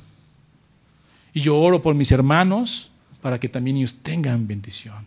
Y 1.33 1.41
yo 1.41 1.59
oro 1.59 1.83
por 1.83 1.95
mis 1.95 2.13
hermanos 2.13 2.91
para 3.21 3.41
que 3.41 3.49
también 3.49 3.77
ellos 3.79 4.03
tengan 4.03 4.47
bendición. 4.47 5.07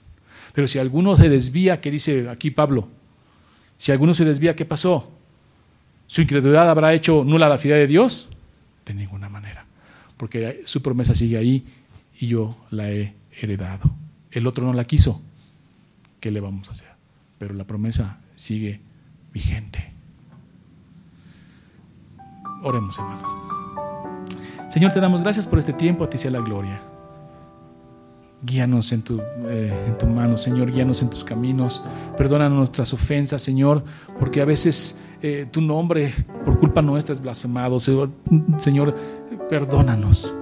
Pero 0.53 0.67
si 0.67 0.79
alguno 0.79 1.15
se 1.15 1.29
desvía, 1.29 1.79
¿qué 1.79 1.91
dice 1.91 2.29
aquí 2.29 2.51
Pablo? 2.51 2.87
Si 3.77 3.91
alguno 3.91 4.13
se 4.13 4.25
desvía, 4.25 4.55
¿qué 4.55 4.65
pasó? 4.65 5.09
¿Su 6.07 6.21
incredulidad 6.21 6.69
habrá 6.69 6.93
hecho 6.93 7.23
nula 7.23 7.47
la 7.47 7.57
fidelidad 7.57 7.83
de 7.83 7.87
Dios? 7.87 8.29
De 8.85 8.93
ninguna 8.93 9.29
manera, 9.29 9.65
porque 10.17 10.63
su 10.65 10.81
promesa 10.81 11.13
sigue 11.15 11.37
ahí 11.37 11.63
y 12.19 12.27
yo 12.27 12.55
la 12.69 12.91
he 12.91 13.15
heredado. 13.41 13.91
El 14.31 14.45
otro 14.45 14.65
no 14.65 14.73
la 14.73 14.85
quiso. 14.85 15.21
¿Qué 16.19 16.31
le 16.31 16.41
vamos 16.41 16.67
a 16.67 16.71
hacer? 16.71 16.89
Pero 17.37 17.53
la 17.53 17.65
promesa 17.65 18.19
sigue 18.35 18.81
vigente. 19.33 19.93
Oremos, 22.61 22.97
hermanos. 22.97 23.29
Señor, 24.69 24.91
te 24.91 24.99
damos 24.99 25.21
gracias 25.21 25.47
por 25.47 25.59
este 25.59 25.71
tiempo, 25.71 26.03
a 26.03 26.09
ti 26.09 26.17
sea 26.17 26.29
la 26.29 26.41
gloria. 26.41 26.81
Guíanos 28.41 28.91
en 28.91 29.01
tu, 29.01 29.19
eh, 29.47 29.85
en 29.87 29.97
tu 29.97 30.05
mano, 30.05 30.37
Señor, 30.37 30.71
guíanos 30.71 31.01
en 31.01 31.09
tus 31.09 31.23
caminos. 31.23 31.83
Perdona 32.17 32.49
nuestras 32.49 32.93
ofensas, 32.93 33.41
Señor, 33.41 33.83
porque 34.19 34.41
a 34.41 34.45
veces 34.45 34.99
eh, 35.21 35.47
tu 35.49 35.61
nombre, 35.61 36.13
por 36.43 36.59
culpa 36.59 36.81
nuestra, 36.81 37.13
es 37.13 37.21
blasfemado. 37.21 37.79
Señor 37.79 38.95
perdónanos. 39.49 40.33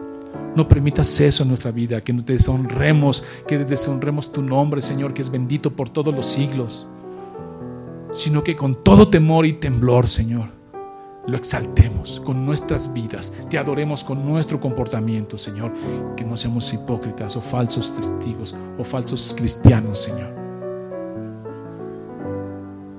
No 0.57 0.67
permitas 0.67 1.21
eso 1.21 1.43
en 1.43 1.49
nuestra 1.49 1.69
vida, 1.69 2.03
que 2.03 2.11
te 2.13 2.33
deshonremos, 2.33 3.23
que 3.47 3.59
deshonremos 3.59 4.31
tu 4.31 4.41
nombre, 4.41 4.81
Señor, 4.81 5.13
que 5.13 5.21
es 5.21 5.29
bendito 5.29 5.75
por 5.75 5.87
todos 5.87 6.15
los 6.15 6.25
siglos, 6.25 6.87
sino 8.11 8.43
que 8.43 8.55
con 8.55 8.83
todo 8.83 9.07
temor 9.07 9.45
y 9.45 9.53
temblor, 9.53 10.09
Señor, 10.09 10.49
lo 11.27 11.37
exaltemos 11.37 12.19
con 12.25 12.43
nuestras 12.43 12.91
vidas, 12.91 13.35
te 13.51 13.59
adoremos 13.59 14.03
con 14.03 14.25
nuestro 14.25 14.59
comportamiento, 14.59 15.37
Señor, 15.37 15.73
que 16.15 16.23
no 16.23 16.35
seamos 16.35 16.73
hipócritas 16.73 17.35
o 17.35 17.41
falsos 17.41 17.95
testigos 17.95 18.55
o 18.79 18.83
falsos 18.83 19.35
cristianos, 19.37 20.01
Señor, 20.01 20.33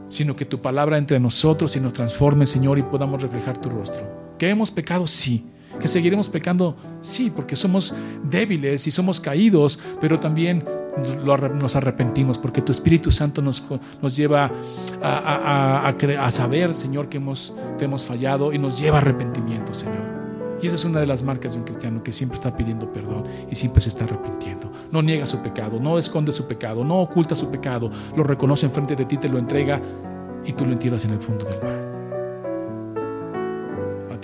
sino 0.07 0.37
que 0.37 0.45
tu 0.45 0.63
palabra 0.63 0.97
entre 0.97 1.19
nosotros 1.19 1.75
y 1.75 1.81
nos 1.81 1.93
transforme, 1.93 2.47
Señor, 2.47 2.79
y 2.79 2.85
podamos 2.85 3.21
reflejar 3.21 3.61
tu 3.61 3.69
rostro. 3.69 4.07
Que 4.39 4.49
hemos 4.49 4.71
pecado, 4.71 5.09
sí, 5.09 5.45
que 5.81 5.89
seguiremos 5.89 6.29
pecando, 6.29 6.77
sí, 7.01 7.31
porque 7.35 7.57
somos 7.57 7.95
débiles 8.23 8.87
y 8.87 8.91
somos 8.91 9.21
caídos, 9.21 9.81
pero 10.01 10.19
también 10.19 10.65
nos 11.55 11.77
arrepentimos 11.77 12.39
porque 12.39 12.61
tu 12.61 12.73
Espíritu 12.73 13.11
Santo 13.11 13.41
nos, 13.43 13.65
nos 14.03 14.17
lleva 14.17 14.51
a, 15.03 15.89
a, 15.89 16.31
saber, 16.31 16.75
Señor, 16.75 17.09
que 17.09 17.19
hemos, 17.19 17.55
te 17.79 17.85
hemos 17.85 18.05
fallado 18.05 18.53
y 18.53 18.59
nos 18.59 18.79
lleva 18.79 18.99
a 18.99 19.01
arrepentimiento, 19.01 19.75
Señor. 19.75 20.19
Y 20.61 20.67
esa 20.67 20.75
es 20.75 20.85
una 20.85 20.99
de 20.99 21.07
las 21.07 21.23
marcas 21.23 21.53
de 21.53 21.61
un 21.61 21.65
cristiano 21.65 22.03
que 22.03 22.13
siempre 22.13 22.37
está 22.37 22.57
pidiendo 22.57 22.93
perdón 22.93 23.25
y 23.49 23.55
siempre 23.55 23.81
se 23.81 23.91
está 23.91 24.05
arrepintiendo. 24.05 24.73
No 24.91 25.03
niega 25.03 25.25
su 25.27 25.39
pecado, 25.39 25.79
no 25.79 25.99
esconde 25.99 26.33
su 26.33 26.47
pecado, 26.47 26.85
no 26.85 27.01
oculta 27.01 27.37
su 27.37 27.49
pecado, 27.49 27.91
lo 28.17 28.25
reconoce 28.25 28.67
enfrente 28.67 28.97
de 28.97 29.05
ti, 29.05 29.19
te 29.19 29.29
lo 29.29 29.39
entrega 29.39 29.81
y 30.45 30.53
tú 30.53 30.65
lo 30.65 30.73
entierras 30.73 31.05
en 31.05 31.13
el 31.13 31.21
fondo 31.21 31.45
del 31.45 31.63
mar. 31.63 31.88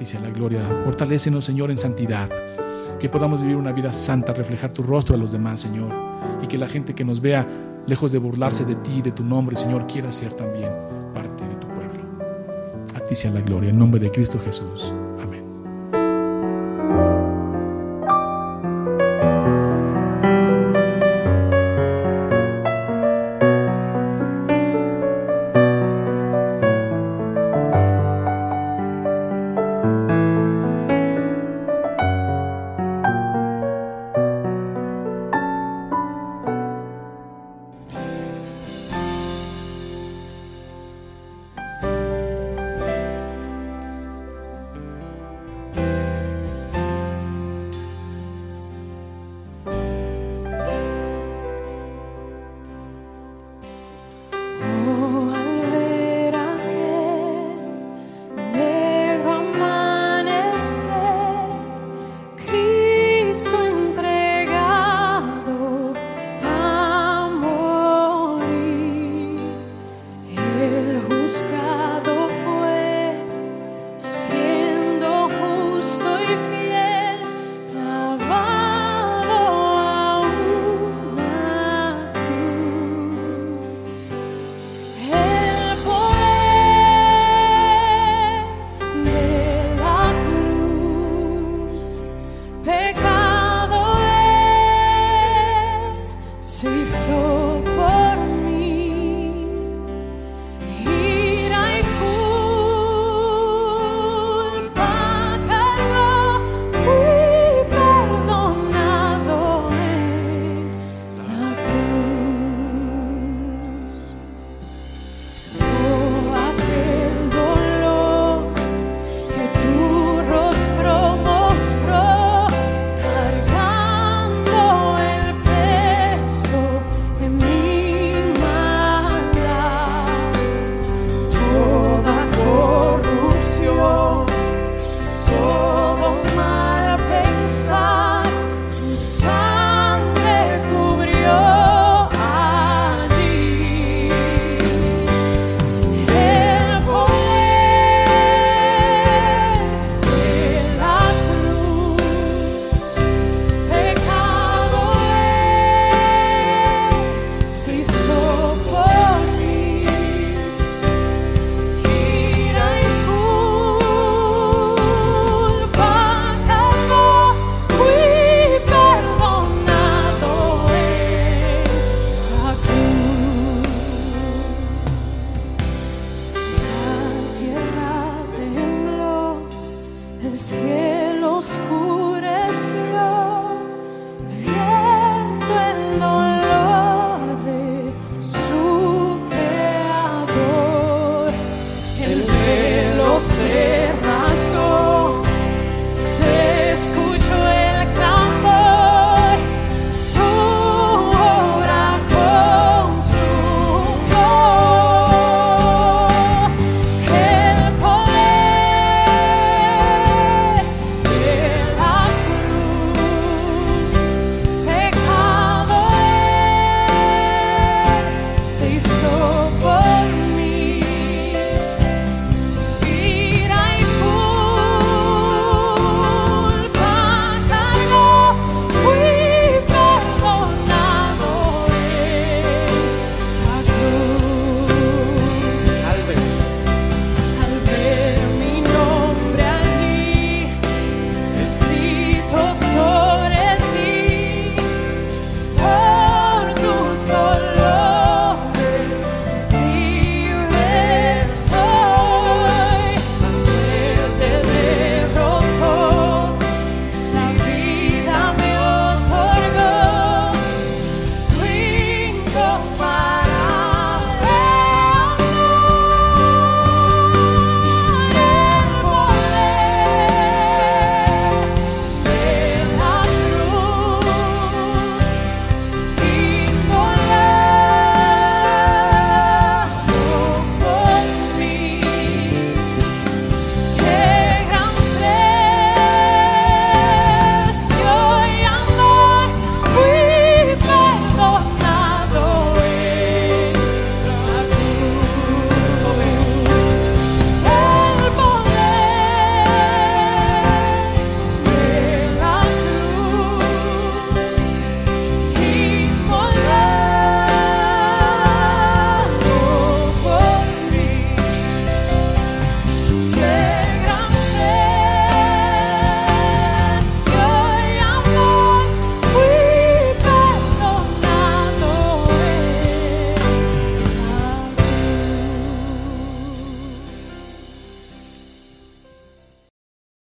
Ti 0.05 0.11
sea 0.11 0.21
la 0.21 0.29
gloria. 0.29 0.61
Fortalécenos, 0.85 1.47
Señor, 1.47 1.71
en 1.71 1.79
santidad. 1.79 2.29
Que 3.01 3.09
podamos 3.09 3.41
vivir 3.41 3.57
una 3.57 3.73
vida 3.73 3.91
santa, 3.91 4.35
reflejar 4.35 4.71
tu 4.71 4.83
rostro 4.83 5.15
a 5.15 5.19
los 5.19 5.33
demás, 5.33 5.63
Señor. 5.63 5.91
Y 6.43 6.47
que 6.47 6.59
la 6.59 6.69
gente 6.69 6.95
que 6.95 7.07
nos 7.07 7.23
vea, 7.23 7.49
lejos 7.87 8.13
de 8.13 8.19
burlarse 8.19 8.67
de 8.67 8.75
ti, 8.75 9.01
de 9.01 9.13
tu 9.13 9.25
nombre, 9.25 9.57
Señor, 9.57 9.87
quiera 9.87 10.13
ser 10.13 10.35
también 10.35 10.71
parte 11.15 11.43
de 11.49 11.55
tu 11.55 11.69
pueblo. 11.69 12.03
A 12.95 13.01
ti 13.01 13.15
sea 13.15 13.31
la 13.31 13.41
gloria, 13.41 13.71
en 13.71 13.79
nombre 13.79 13.99
de 13.99 14.11
Cristo 14.11 14.39
Jesús. 14.39 14.93